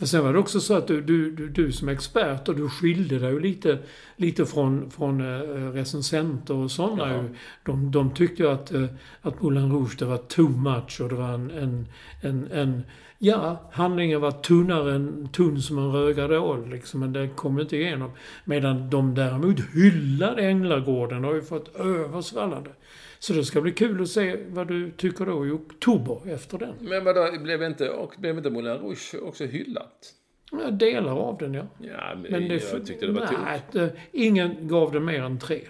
[0.00, 2.68] För sen var det också så att du, du, du, du som expert och du
[2.68, 3.78] skilde dig ju lite,
[4.16, 7.12] lite från, från eh, recensenter och sådana.
[7.12, 7.22] Ja.
[7.22, 7.28] ju.
[7.64, 8.86] De, de tyckte att, eh,
[9.20, 11.86] att Moulin Rouge det var too much och det var en, en,
[12.22, 12.82] en, en
[13.22, 17.76] Ja, handlingen var tunnare än tunn som en rögad ål liksom, men det kom inte
[17.76, 18.10] igenom.
[18.44, 22.70] Medan de däremot hyllade Änglagården har ju fått översvallande.
[23.18, 26.74] Så det ska bli kul att se vad du tycker då i oktober efter den.
[26.80, 30.14] Men vadå, blev inte, och blev inte Moulin Rouge också hyllat?
[30.50, 31.66] Ja, delar av den ja.
[31.78, 35.38] Ja, men Men det, jag tyckte det var nej, det, ingen gav det mer än
[35.38, 35.60] tre.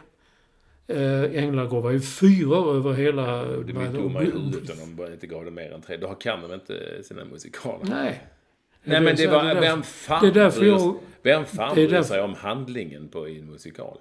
[0.91, 3.45] Eh, Änglagård var ju fyra över hela...
[3.45, 5.97] De är dumma i huvudet om de bara inte gav det mer än tre.
[5.97, 7.79] Då kan de inte sina musikaler.
[7.83, 8.21] Nej.
[8.83, 11.75] Nej men det var, är därför- vem fan, det är därför bryr, jag- vem fan
[11.75, 13.99] det är bryr därför- sig om handlingen på en musikal?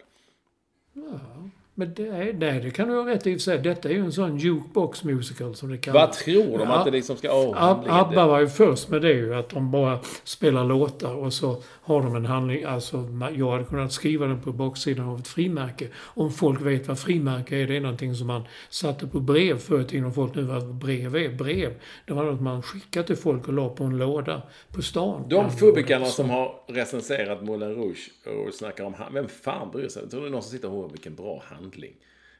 [1.79, 3.57] Men det, är, nej, det kan du ha rätt i och för sig.
[3.59, 6.01] Detta är ju en sån jukebox musical som det kallas.
[6.01, 7.33] Vad tror de att det liksom ska...
[7.33, 11.13] Åh, Ab- ABBA det- var ju först med det ju, att de bara spelar låtar
[11.15, 12.63] och så har de en handling.
[12.63, 15.87] Alltså, jag hade kunnat skriva den på baksidan av ett frimärke.
[15.97, 19.81] Om folk vet vad frimärke är, det är någonting som man satte på brev förr
[19.81, 20.05] i tiden.
[20.05, 21.29] Och folk nu vad brev är.
[21.29, 21.73] Brev,
[22.05, 25.25] det var något man skickade till folk och la på en låda på stan.
[25.29, 28.09] De fubikarna som har recenserat Moulin Rouge
[28.47, 28.93] och snackar om...
[28.93, 30.09] han- Vem fan bryr sig?
[30.09, 31.95] Tror du någon som sitter och "Åh, vilken bra handling?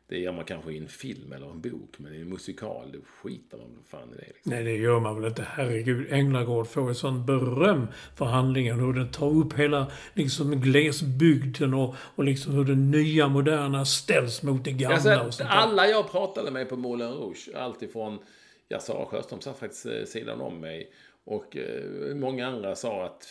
[0.07, 2.99] Det gör man kanske i en film eller en bok, men i en musikal, då
[3.21, 4.27] skiter man väl fan i det.
[4.27, 4.51] Liksom.
[4.51, 5.43] Nej, det gör man väl inte.
[5.49, 8.79] Herregud, Änglagård får ju sån beröm för handlingen.
[8.79, 14.43] Hur den tar upp hela liksom, glesbygden och, och liksom hur det nya, moderna ställs
[14.43, 15.55] mot det gamla Alltså, och sånt där.
[15.55, 18.19] alla jag pratade med på Moulin Rouge, alltifrån
[18.67, 20.91] jag Sara Sjöström satt faktiskt eh, sidan om mig.
[21.23, 23.27] Och eh, många andra sa att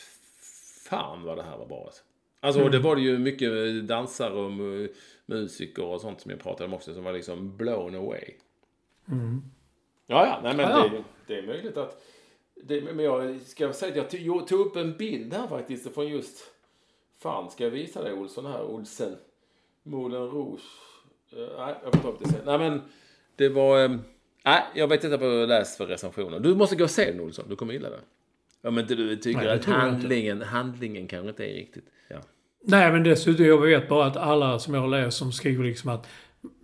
[0.88, 1.84] fan vad det här var bra.
[1.86, 2.02] Alltså,
[2.40, 3.50] alltså och det var det ju mycket
[3.88, 4.88] dansare och mu-
[5.28, 8.34] musiker och sånt som jag pratade om också som var liksom blown away.
[10.06, 10.88] Ja, ja, nej men Ja, ja.
[10.88, 12.02] Det, det är möjligt att...
[12.62, 15.94] Det, men jag ska säga att jag tog, jag tog upp en bild här faktiskt
[15.94, 16.50] från just
[17.18, 18.62] Fan, ska jag visa dig Olsson här?
[18.64, 19.16] Olsen.
[19.82, 20.60] Moulin Rouge.
[21.32, 22.40] Eh, nej, jag får ta upp det sen.
[22.44, 22.82] Nej, men
[23.36, 23.84] det var...
[23.84, 23.96] eh,
[24.44, 26.40] nej, jag vet inte vad jag läst för recensioner.
[26.40, 27.48] Du måste gå och se den Olsson.
[27.48, 28.00] Du kommer gilla den.
[28.62, 31.84] Om inte du tycker Nej, det att handlingen, handlingen kanske inte är riktigt...
[32.08, 32.20] Ja.
[32.64, 35.90] Nej, men dessutom, jag vet bara att alla som jag har läst som skriver liksom
[35.90, 36.06] att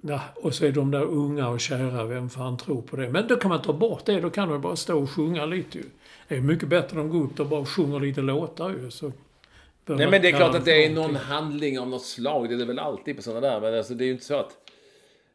[0.02, 3.08] Ja, och så är de där unga och kära, vem fan tror på det?
[3.10, 5.78] Men då kan man ta bort det, då kan de bara stå och sjunga lite
[5.78, 5.84] ju.
[6.28, 8.90] Det är mycket bättre om de går upp och bara sjunger lite låtar ju.
[8.90, 9.12] Så
[9.86, 11.22] Nej men det är klart att det är någon någonting.
[11.22, 12.48] handling av något slag.
[12.48, 13.60] Det är det väl alltid på sådana där.
[13.60, 14.50] Men alltså, det är ju inte så att...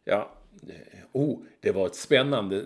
[0.05, 0.31] Ja.
[1.11, 2.65] Oh, det var ett spännande...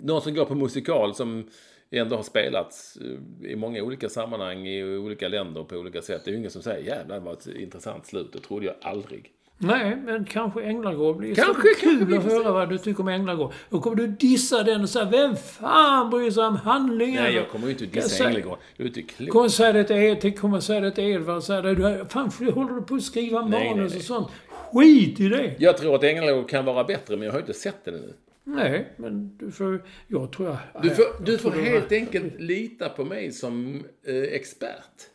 [0.00, 1.50] Någon som går på musikal som
[1.90, 2.96] ändå har spelats
[3.42, 6.22] eh, i många olika sammanhang i olika länder på olika sätt.
[6.24, 8.32] Det är ju ingen som säger jävlar det var ett intressant slut.
[8.32, 9.30] Det trodde jag aldrig.
[9.58, 13.08] Nej, men kanske Änglagård blir Kanske, kanske kul vi att höra vad du tycker om
[13.08, 13.52] Änglagård.
[13.70, 17.22] Då kommer du dissa den och säga Vem fan bryr sig om handlingen?
[17.22, 18.58] Nej, jag kommer ju inte dissa Ängelgård.
[18.76, 19.30] Du är inte klok.
[19.30, 22.06] Kommer säga det till Ed, till- kommer säga det till Edvard säga det.
[22.08, 23.96] Fan, håller du på att skriva Nej, manus nej, nej.
[23.98, 24.28] och sånt?
[24.72, 25.54] Skit i det!
[25.58, 28.12] Jag tror att Ängelgård kan vara bättre, men jag har inte sett den ännu.
[28.44, 29.82] Nej, men du får...
[30.08, 30.82] Jag tror jag...
[30.82, 35.10] Du får, jag du får helt jag- enkelt lita på mig som eh, expert.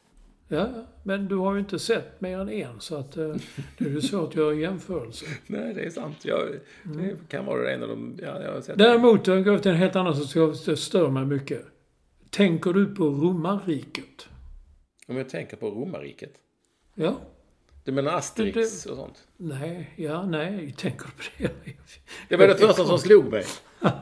[0.48, 0.68] Ja,
[1.04, 3.36] men du har ju inte sett mer än en, så att eh,
[3.78, 5.28] det är ju svårt att göra jämförelser.
[5.48, 6.26] Nej, det är sant.
[6.26, 6.40] Jag,
[6.84, 8.20] Det kan vara en av de...
[8.22, 10.16] Ja, jag har sett Däremot, jag går till en helt annan
[10.66, 11.66] det stör mig mycket.
[12.30, 14.28] Tänker du på romarriket?
[15.08, 16.34] Om jag tänker på romarriket.
[16.96, 17.20] Ja?
[17.90, 19.28] Du menar Asterix och sånt?
[19.38, 21.74] Nej, ja, nej, tänker du på det?
[22.30, 23.46] Det var det första som slog mig.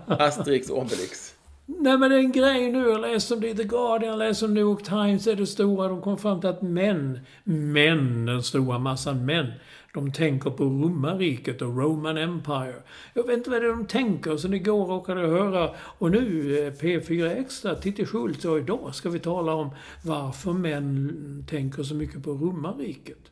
[0.08, 1.36] Asterix och Obelix.
[1.66, 4.20] Nej men det är en grej nu, jag läste om det i The Guardian, jag
[4.20, 5.88] läste om New York Times, är det stora.
[5.88, 9.52] De kom fram till att män, män, den stora massan män,
[9.94, 12.84] de tänker på romarriket och Roman Empire.
[13.14, 16.58] Jag vet inte vad det är de tänker, så igår råkade jag höra, och nu
[16.68, 19.70] eh, P4 Extra, Titti Schultz, och idag ska vi tala om
[20.04, 23.32] varför män tänker så mycket på romarriket.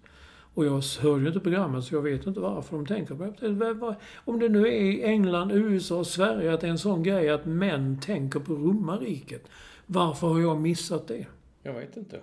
[0.56, 3.96] Och jag hör ju inte programmet så jag vet inte varför de tänker på det.
[4.26, 7.30] Om det nu är i England, USA och Sverige att det är en sån grej
[7.30, 9.42] att män tänker på romarriket.
[9.86, 11.26] Varför har jag missat det?
[11.64, 12.20] Jag vet inte.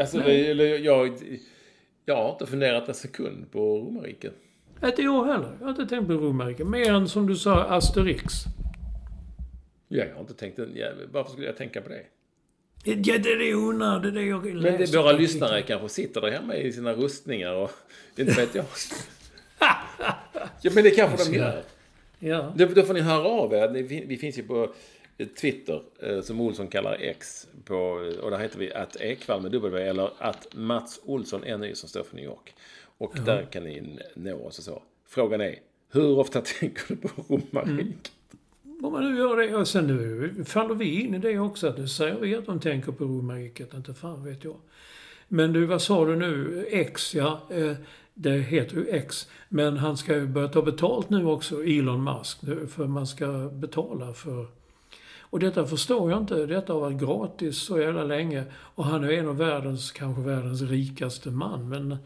[0.00, 1.18] Alltså, eller, jag,
[2.04, 4.34] jag har inte funderat en sekund på romarriket.
[4.84, 5.56] Inte jag heller.
[5.58, 6.66] Jag har inte tänkt på romarriket.
[6.66, 8.32] Mer än som du sa, Asterix.
[9.88, 12.02] Ja, jag har inte tänkt en, ja, Varför skulle jag tänka på det?
[12.84, 14.00] Ja, det är det undrar.
[14.00, 14.92] Det är jag Men läser.
[14.92, 17.70] det, våra lyssnare kanske sitter där hemma i sina rustningar och...
[18.16, 18.64] Inte vet jag.
[20.62, 21.62] ja, men det kanske de gör.
[22.18, 22.52] Ja.
[22.56, 23.68] Då, då får ni höra av er.
[24.06, 24.74] Vi finns ju på
[25.18, 27.46] eh, Twitter, eh, som Olsson kallar X.
[27.64, 27.76] På,
[28.22, 32.02] och där heter vi att Ekvall med W eller att Mats Olsson NY som står
[32.02, 32.54] för New York.
[32.98, 34.82] Och där kan ni nå oss och så.
[35.08, 35.58] Frågan är,
[35.92, 38.12] hur ofta tänker du på romarriket?
[38.82, 41.68] Om man nu gör det, och sen nu faller vi in i det också.
[41.68, 43.74] Att nu säger vi att de tänker på romarriket.
[43.74, 44.56] Inte fan vet jag.
[45.28, 46.66] Men du, vad sa du nu?
[46.70, 47.40] X, ja.
[47.50, 47.72] Eh,
[48.14, 49.28] det heter ju X.
[49.48, 52.42] Men han ska ju börja ta betalt nu också, Elon Musk.
[52.42, 54.46] nu, För man ska betala för...
[55.20, 56.46] Och detta förstår jag inte.
[56.46, 58.44] Detta har varit gratis så jävla länge.
[58.52, 61.68] Och han är en av världens, kanske världens rikaste man.
[61.68, 61.96] Men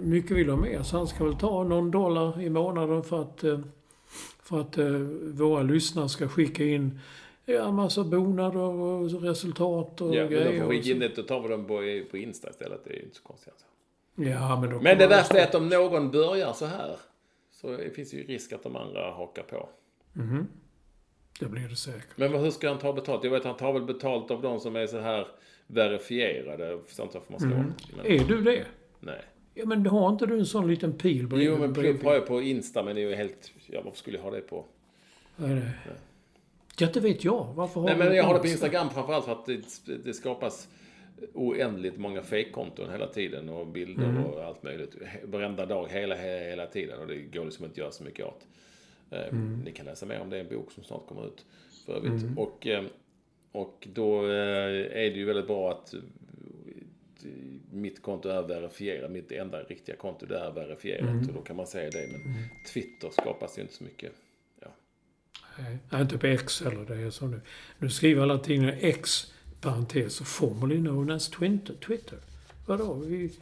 [0.00, 0.82] mycket vill ha mer.
[0.82, 3.58] Så han ska väl ta någon dollar i månaden för att eh,
[4.48, 4.86] för att eh,
[5.34, 7.00] våra lyssnare ska skicka in
[7.44, 10.60] ja, massa bonader och resultat och Ja, men de grejer.
[10.62, 12.80] får skicka in det och tar vi dem på, på Insta istället.
[12.84, 13.52] Det är ju inte så konstigt.
[13.52, 13.66] Alltså.
[14.30, 16.96] Ja, men, då Men det värsta är att om någon börjar så här
[17.50, 19.68] så det finns ju risk att de andra hakar på.
[21.40, 22.16] Det blir det säkert.
[22.16, 23.24] Men vad- hur ska han ta betalt?
[23.24, 25.26] Jag vet han tar väl betalt av de som är så här
[25.66, 26.78] verifierade.
[26.88, 27.72] Sånt varför man ska vara.
[27.96, 28.64] Men, Är du det?
[29.00, 29.22] nej.
[29.58, 31.48] Ja, men har inte du en sån liten pil bredvid?
[31.48, 31.74] Jo, men?
[31.74, 33.52] Plupp har jag på Insta, men det är ju helt...
[33.66, 34.64] Ja, varför skulle jag ha det på?
[35.36, 35.70] Vad är det?
[36.78, 37.46] Ja, det vet jag.
[37.54, 38.66] Varför har Nej, du men jag har det på Insta?
[38.66, 40.68] Instagram framförallt för att det, det skapas
[41.34, 44.24] oändligt många fejkkonton hela tiden och bilder Mm.
[44.24, 44.96] och allt möjligt.
[45.24, 47.00] Varenda dag, hela, hela, hela tiden.
[47.00, 48.46] Och det går liksom inte att göra så mycket åt.
[49.10, 49.60] Eh, Mm.
[49.64, 51.44] Ni kan läsa mer om det i en bok som snart kommer ut.
[51.86, 52.24] För övrigt.
[52.36, 52.84] Och, eh,
[53.52, 55.94] och då eh, är det ju väldigt bra att
[57.70, 59.10] mitt konto är verifierat.
[59.10, 61.10] Mitt enda riktiga konto det är verifierat.
[61.10, 61.28] Mm.
[61.28, 62.08] Och då kan man säga det.
[62.12, 64.12] Men Twitter skapas ju inte så mycket.
[64.60, 64.68] Ja.
[65.90, 66.84] Nej, inte på X heller.
[66.84, 67.40] Det är så nu.
[67.78, 71.74] Nu skriver alla tidningar X, parentes, formerly known as Twitter.
[71.74, 72.18] Twitter.
[72.66, 72.94] Vadå?
[72.94, 73.32] Vi,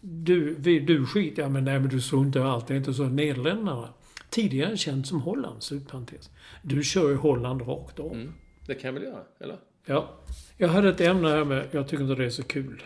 [0.00, 2.66] du, vi, du skit, ja men nej men du struntar i allt.
[2.66, 3.04] Det är inte så.
[3.04, 3.88] Nederländerna,
[4.30, 6.30] tidigare känt som Holland, slutparentes.
[6.62, 8.12] Du kör ju Holland rakt av.
[8.12, 8.32] Mm.
[8.66, 9.56] Det kan jag väl göra, eller?
[9.84, 10.10] Ja.
[10.56, 12.82] Jag hade ett ämne här med, jag tycker inte det är så kul.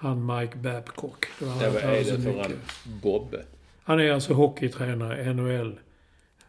[0.00, 1.26] Han Mike Babcock.
[1.38, 2.60] Det var Ja, han vad är det för en
[3.02, 3.44] Bobbe?
[3.82, 5.80] Han är alltså hockeytränare, NHL.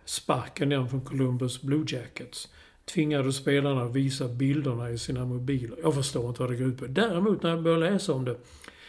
[0.06, 2.48] Sparken ner från Columbus Blue Jackets.
[2.86, 5.78] Tvingade spelarna att visa bilderna i sina mobiler.
[5.84, 6.86] Jag förstår inte vad det går ut på.
[6.88, 8.38] Däremot när jag började läsa om det.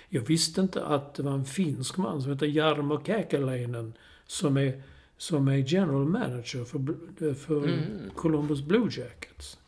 [0.08, 3.92] Jag visste inte att det var en finsk man som heter Jarmo Käkäläinen
[4.26, 4.82] som är,
[5.16, 8.10] som är general manager för, för Mm.
[8.14, 9.58] Columbus Blue Jackets.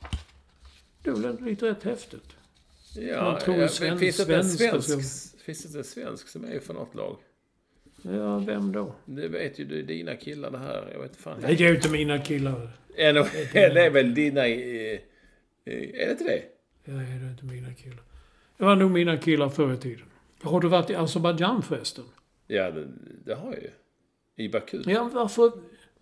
[1.03, 2.37] Det är väl lite rätt häftigt.
[2.97, 6.45] Ja, tror ja, sven- finns, det en svenskar svensk, finns det inte en svensk som
[6.45, 7.17] är för något lag?
[8.03, 8.95] Ja, vem då?
[9.05, 10.89] Det vet ju du, dina killar det här.
[10.93, 11.39] Jag vet fan.
[11.43, 12.53] Nej, det är ju inte mina killar.
[12.97, 14.47] NHL är väl dina...
[14.47, 14.99] eh, eh,
[15.65, 16.43] Är det inte det?
[16.85, 18.03] Nej, det är inte mina killar.
[18.59, 20.07] Det var nog mina killar förr i tiden.
[20.43, 22.05] Har du varit i Azerbajdzjan förresten?
[22.47, 22.87] Ja, det,
[23.25, 23.71] det har jag ju.
[24.45, 24.83] I Baku.
[24.87, 25.53] Ja, varför?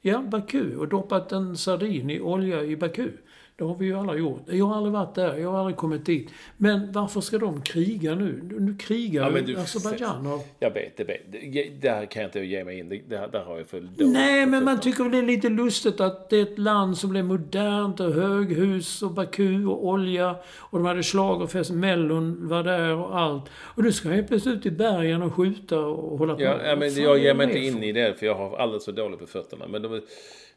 [0.00, 0.76] Ja, Baku.
[0.76, 3.08] Och doppat en sardin i olja i Baku.
[3.56, 4.42] Det har vi ju alla gjort.
[4.46, 5.36] Jag har aldrig varit där.
[5.36, 6.30] Jag har aldrig kommit dit.
[6.56, 8.40] Men varför ska de kriga nu?
[8.60, 10.26] Nu krigar Ja, ju Azerbajdzjan.
[10.26, 10.46] Och...
[10.58, 11.82] Jag vet, det vet.
[11.82, 12.88] Där kan jag inte ge mig in.
[12.88, 15.48] Det, där, där har jag för dåligt Nej, men man tycker väl det är lite
[15.48, 20.36] lustigt att det är ett land som blev modernt och höghus och Baku och olja.
[20.58, 23.44] Och de hade schlagerfest, Mellon var där och allt.
[23.54, 26.42] Och nu ska jag helt plötsligt ut i bergen och skjuta och hålla på.
[26.42, 28.92] Ja, ja, men jag ger mig inte in i det, för jag har alldeles för
[28.92, 29.66] dåligt på fötterna.
[29.68, 30.00] Men de,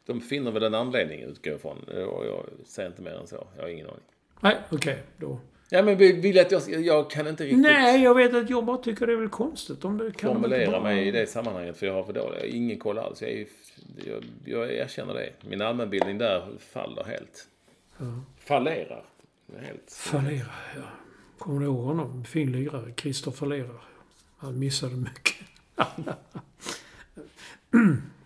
[0.06, 1.78] de finner väl en anledning, utgår jag ifrån.
[1.78, 3.46] Och jag säger inte mer än så.
[3.56, 4.00] Jag har ingen aning.
[4.40, 5.02] Nej, okej.
[5.16, 5.38] då.
[5.70, 6.62] Ja, men vill att jag...
[6.68, 9.84] Jag kan inte riktigt Nej, jag vet att jag bara tycker det är väl konstigt
[9.84, 12.38] om det kan formulera bara- mig i det sammanhanget, för jag har för dåligt.
[12.40, 13.22] Jag ingen koll alls.
[13.22, 13.46] Jag, är,
[14.06, 15.32] jag, jag erkänner det.
[15.48, 17.48] Min allmänbildning där faller helt.
[18.38, 19.04] Fallerar.
[19.60, 19.92] Helt.
[19.92, 20.82] Fallera, ja.
[21.38, 22.24] Kommer du ihåg honom?
[22.24, 22.92] Fin lirare.
[22.96, 23.84] Christer Fallerar.
[24.36, 25.36] Han missade mycket.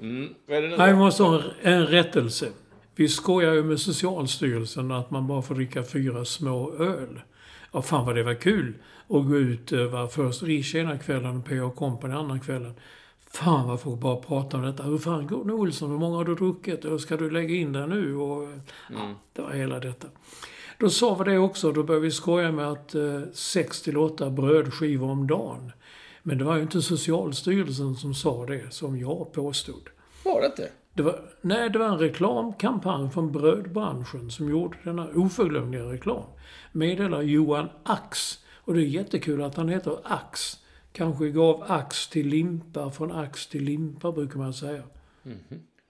[0.01, 0.29] Mm.
[0.47, 0.77] Vad är det nu?
[0.77, 2.49] Nej, vi måste ha en, en rättelse.
[2.95, 7.21] Vi skojar ju med Socialstyrelsen att man bara får dricka fyra små öl.
[7.73, 8.75] Ja, fan vad det var kul
[9.09, 11.71] att gå ut eh, var först Riche ena kvällen och P.O.
[11.71, 12.75] Company andra kvällen.
[13.33, 14.83] Fan vad folk bara pratar om detta.
[14.83, 15.91] Hur fan går det Olsson?
[15.91, 17.01] Hur många har du druckit?
[17.01, 18.17] Ska du lägga in det nu?
[18.17, 18.61] Och, Mm.
[18.89, 20.07] ja, det var hela detta.
[20.79, 21.73] Då sa vi det också.
[21.73, 25.73] Då började vi skoja med att eh, 6 till 8 brödskivor om dagen.
[26.23, 29.89] Men det var ju inte Socialstyrelsen som sa det, som jag påstod.
[30.25, 30.71] Var det inte?
[30.95, 36.23] Det var, nej, det var en reklamkampanj från brödbranschen som gjorde denna oförglömliga reklam.
[36.73, 38.39] Meddelar Johan Ax.
[38.57, 40.57] Och det är jättekul att han heter Ax.
[40.93, 44.83] Kanske gav ax till limpa, från ax till limpa brukar man säga.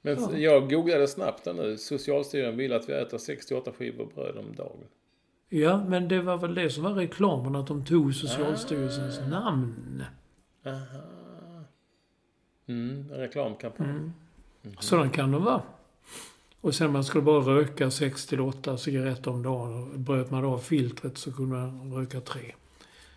[0.02, 1.76] Men jag googlade snabbt här nu.
[1.78, 4.78] Socialstyrelsen vill att vi äter 68 skivor bröd om dagen.
[5.48, 10.04] Ja, men det var väl det som var reklamen, att de tog Socialstyrelsens namn.
[12.66, 14.10] Mm, en reklamkampanj.
[14.80, 15.62] Sådan kan de vara.
[16.60, 19.82] Och sen man skulle bara röka 6 till 8 cigaretter om dagen.
[19.82, 22.52] Och bröt man av filtret så kunde man röka tre.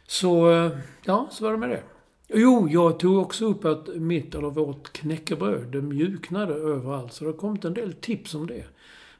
[0.08, 0.72] Så, eh,
[1.06, 1.84] ja, så var det med det.
[2.28, 7.14] Jo, jag tog också upp att mitt, eller vårt knäckebröd, det mjuknade överallt.
[7.14, 8.66] Så det har kommit en del tips om det.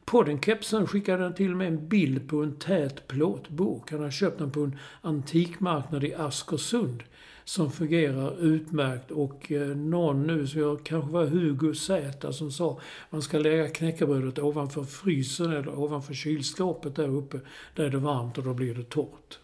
[0.06, 3.92] Podden Kepsen skickade han till med en bild på en tät plåtbok.
[3.92, 7.04] Han har köpt den på en antikmarknad i Askersund.
[7.46, 12.80] Som fungerar utmärkt och eh, någon nu, så jag kanske var Hugo Z som sa
[13.10, 17.40] man ska lägga knäckebrödet ovanför frysen eller ovanför kylskåpet där uppe.
[17.76, 19.40] Där är det varmt och då blir det torrt.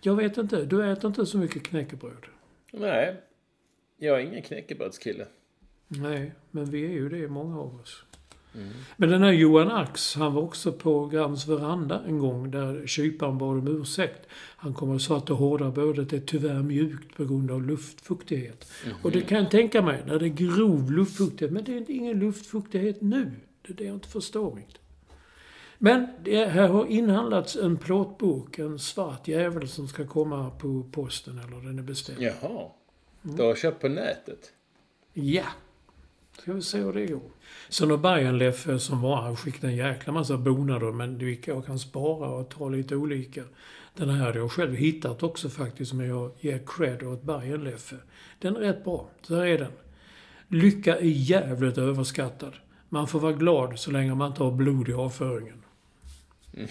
[0.00, 2.26] Jag vet inte, du äter inte så mycket knäckebröd.
[2.72, 3.20] Nej,
[3.96, 5.26] jag är ingen knäckebrödskille.
[5.88, 8.04] Nej, men vi är ju det, många av oss.
[8.96, 13.38] Men den här Johan Ax, han var också på Grams veranda en gång där kyparen
[13.38, 14.28] bad om ursäkt.
[14.56, 18.72] Han kom och sa att det hårda brödet är tyvärr mjukt på grund av luftfuktighet.
[19.02, 21.52] Och det kan jag tänka mig, när det är grov luftfuktighet.
[21.52, 23.30] Men det är inte ingen luftfuktighet nu.
[23.62, 24.80] Det är det jag inte förstår riktigt.
[25.78, 31.38] Men det här har inhandlats en plåtbok, en svart jävel som ska komma på posten,
[31.38, 32.22] eller den är beställd.
[32.22, 32.70] Jaha.
[33.22, 34.52] Du har köpt på nätet?
[35.12, 35.44] Ja.
[36.38, 37.30] Ska vi se hur det går.
[37.68, 41.66] Så när Bajenleffe som var, han skickade en jäkla massa bonader, men det gick jag
[41.66, 43.42] kan spara och ta lite olika.
[43.94, 47.96] Den här hade jag själv hittat också faktiskt, men jag ger cred åt Bajenleffe.
[48.38, 49.08] Den är rätt bra.
[49.22, 49.72] Så här är den.
[50.48, 52.54] Lycka är jävligt överskattad.
[52.88, 55.62] Man får vara glad så länge man inte har blod i avföringen.
[56.52, 56.68] Ja.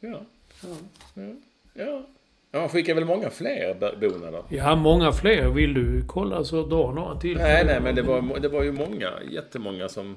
[0.00, 0.76] Ja.
[1.14, 1.34] Ja.
[1.74, 2.06] ja.
[2.52, 4.42] Han skickar väl många fler bonader?
[4.48, 5.48] Ja, många fler.
[5.48, 7.36] Vill du kolla så dra några till.
[7.36, 10.16] Nej, nej, men det var, det var ju många, jättemånga som,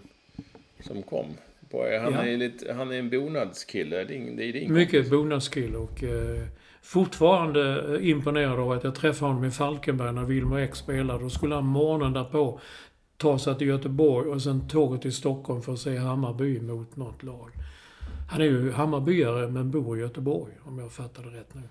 [0.80, 1.26] som kom.
[1.72, 2.26] På, han, Ja.
[2.26, 4.04] är lite, han är en bonadskille.
[4.04, 6.42] Det är, det är din Mycket bonadskill och eh,
[6.82, 11.24] fortfarande eh, imponerad av att jag träffade honom i Falkenberg när Wilmer X spelade.
[11.24, 12.60] Då skulle han morgonen därpå
[13.18, 17.24] ta sig till Göteborg och sen tåget till Stockholm för att se Hammarby mot något
[17.24, 17.50] lag.
[18.30, 21.62] Han är ju Hammarbyare men bor i Göteborg om jag fattade rätt nu.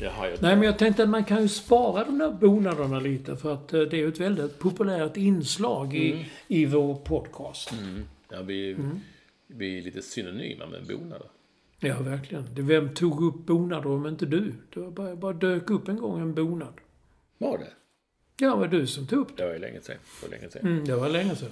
[0.00, 3.36] Jaha, jag, Nej men jag tänkte att man kan ju spara de där bonaderna lite
[3.36, 7.72] för att eh, det är ju ett väldigt populärt inslag i, i vår podcast.
[8.28, 8.76] ja, vi,
[9.46, 11.26] vi är lite synonyma med bonader.
[11.80, 12.44] Ja, verkligen.
[12.54, 14.52] Vem tog upp bonader om inte du?
[14.74, 16.74] Det var bara, bara dök upp en gång en bonad.
[17.38, 17.70] Var det?
[18.44, 19.42] Ja, det var du som tog upp det.
[19.42, 19.96] Det var ju länge sedan.
[20.20, 20.66] Det var länge sedan.
[20.66, 21.48] Mm, det var länge sedan.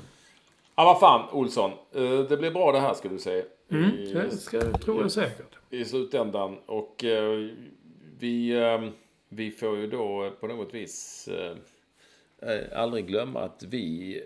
[0.77, 1.71] Ja, vad fan, Olsson.
[1.95, 3.45] Eh, Det blir bra det här, ska du säga.
[3.71, 5.57] Mm, I, det ska, tror jag säkert.
[5.71, 6.57] I slutändan.
[6.67, 7.49] Och eh,
[8.19, 8.89] vi, eh,
[9.29, 11.57] vi får ju då på något vis eh,
[12.51, 14.17] eh, aldrig glömma att vi...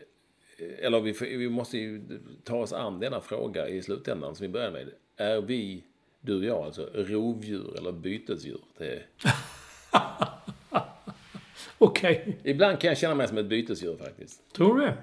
[0.59, 2.03] eh, Eller vi, vi måste ju
[2.45, 4.88] ta oss an denna fråga i slutändan som vi börjar med.
[5.16, 5.84] Är vi,
[6.20, 8.61] du och jag alltså, rovdjur eller bytesdjur?
[8.78, 9.03] Det,
[11.78, 12.38] Okej.
[12.45, 14.53] ibland kan jag känna mig som ett bytesdjur faktiskt.
[14.53, 14.97] Tror du det?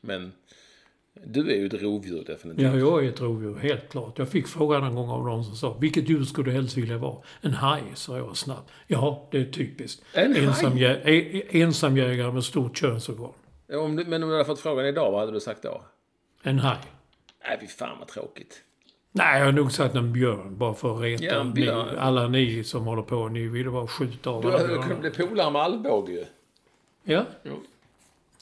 [0.00, 0.32] Men
[1.24, 2.64] du är ju ett rovdjur definitivt.
[2.66, 4.18] Ja, jag är ett rovdjur, helt klart.
[4.18, 6.98] Jag fick frågan en gång av någon som sa Vilket djur skulle du helst vilja
[6.98, 7.16] vara?
[7.40, 8.70] En haj, sa jag snabbt.
[8.86, 10.02] Ja, det är typiskt.
[10.12, 10.44] En haj?
[10.46, 13.32] Ensamjä- e- ensamjägare med stort könsorgan.
[13.72, 15.82] Om du, men om du hade fått frågan idag, vad hade du sagt då?
[16.42, 16.78] En haj.
[17.48, 18.62] Nej, fy fan vad tråkigt.
[19.12, 22.64] Nej, jag har nog sagt en björn, bara för att reta Ja, ni, alla ni
[22.64, 23.28] som håller på.
[23.28, 26.24] Ni vill bara skjuta av Du hade kunnat bli polare med Alvbåge ju.
[27.04, 27.24] Ja.
[27.42, 27.52] Jo.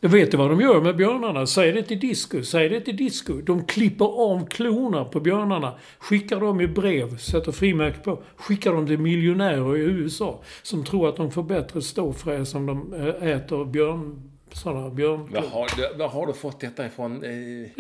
[0.09, 1.47] Vet du vad de gör med björnarna?
[1.47, 2.43] Säg det till Disco.
[2.43, 3.33] Säg det till Disco.
[3.41, 5.73] De klipper av klorna på björnarna.
[5.99, 8.23] Skickar dem i brev, sätter frimärke på.
[8.37, 10.41] Skickar dem till miljonärer i USA.
[10.63, 14.23] Som tror att de får bättre ståfräs om de eh, äter björn...
[14.53, 15.29] Sådana björn...
[15.33, 17.25] Var har, du, var har du fått detta ifrån?
[17.25, 17.31] Eh,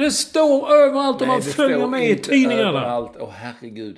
[0.04, 2.68] Det står överallt om man följer med i tidningarna.
[2.68, 3.10] Överallt.
[3.20, 3.96] Åh herregud.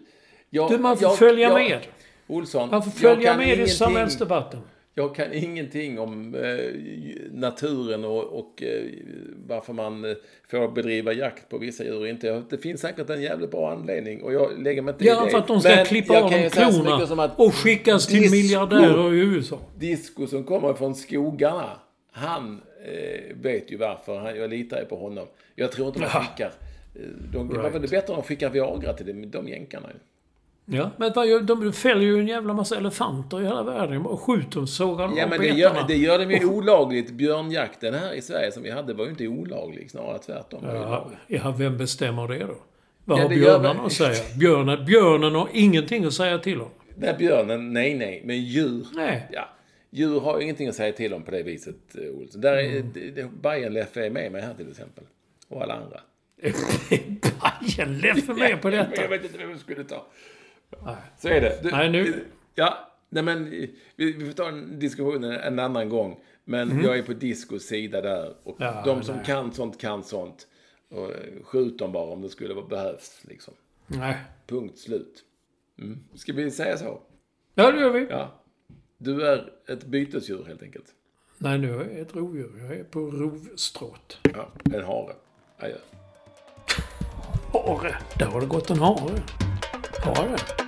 [0.51, 1.79] Jag, Du, man får jag- följa jag- med.
[2.27, 2.69] Olsson.
[2.71, 4.61] Man får följa med i samhällsdebatten.
[4.99, 6.59] Jag kan ingenting om eh,
[7.33, 8.83] naturen och, och eh,
[9.47, 10.17] varför man eh,
[10.51, 12.43] får bedriva jakt på vissa djur inte.
[12.51, 15.31] Det finns säkert en jävligt bra anledning och jag lägger mig inte i Ja, det.
[15.31, 18.31] för att de ska Men klippa av dem klorna som att och skickas till disco-
[18.31, 19.59] miljardärer i USA.
[19.79, 21.71] Disco som kommer från skogarna,
[22.13, 24.19] han eh, vet ju varför.
[24.19, 25.27] Han, jag litar ju på honom.
[25.55, 26.21] Jag tror inte de Ja.
[26.21, 26.53] skickar...
[27.33, 27.63] De, Right.
[27.63, 29.89] Varför är det bättre om de skickar Viagra till de, de jänkarna?
[29.95, 29.99] ju?
[30.71, 31.13] Ja, men
[31.47, 35.27] de fäller ju en jävla massa elefanter i hela världen och skjuter och sågar Ja,
[35.27, 37.11] men det gör, det gör de ju olagligt.
[37.11, 40.61] Björnjakten här i Sverige som vi hade var ju inte olaglig, snarare tvärtom.
[40.65, 42.55] Ja, ja, vem bestämmer det då?
[43.05, 44.15] Vad Ja, har väl- att säga?
[44.39, 46.69] Björnen, björnen har ingenting att säga till om.
[46.97, 48.23] Nej, björnen, nej, nej.
[48.25, 48.87] Men djur.
[48.95, 49.29] Nej.
[49.33, 49.49] Ja.
[49.91, 52.41] Djur har ingenting att säga till om på det viset, eh, Olsson.
[52.41, 52.93] Där är, Mm.
[53.15, 55.05] det- Bajen-Leffe är med mig här till exempel.
[55.49, 56.01] Och alla andra.
[57.41, 59.03] Bajen Leffe med på detta.
[59.03, 60.07] jag vet inte vem jag skulle ta.
[61.19, 61.61] Så är det.
[61.63, 65.89] Du, Nej, nu- Ja, nej men vi, vi får ta en diskussion en, en annan
[65.89, 66.21] gång.
[66.45, 68.35] Men jag är på Discos sida där.
[68.43, 68.57] Och.
[68.59, 69.25] Ja, de som nej.
[69.25, 70.47] kan sånt kan sånt.
[70.91, 73.21] Och eh, skjut dem bara om det skulle vara behövs.
[73.23, 73.55] Liksom.
[73.87, 74.17] Nej.
[74.47, 75.25] Punkt slut.
[75.79, 75.99] Mm.
[76.15, 77.01] Ska vi säga så?
[77.55, 78.07] Ja, det gör vi.
[78.11, 78.43] Ja.
[78.99, 80.87] Du är ett bytesdjur helt enkelt.
[81.39, 82.53] Nej, nu är jag ett rovdjur.
[82.69, 84.19] Jag är på rovstråt.
[84.35, 85.15] Ja, en hare.
[85.59, 85.77] Adjö.
[87.53, 87.97] Hare.
[88.19, 89.23] Där har det gått en hare.
[90.01, 90.68] Hare.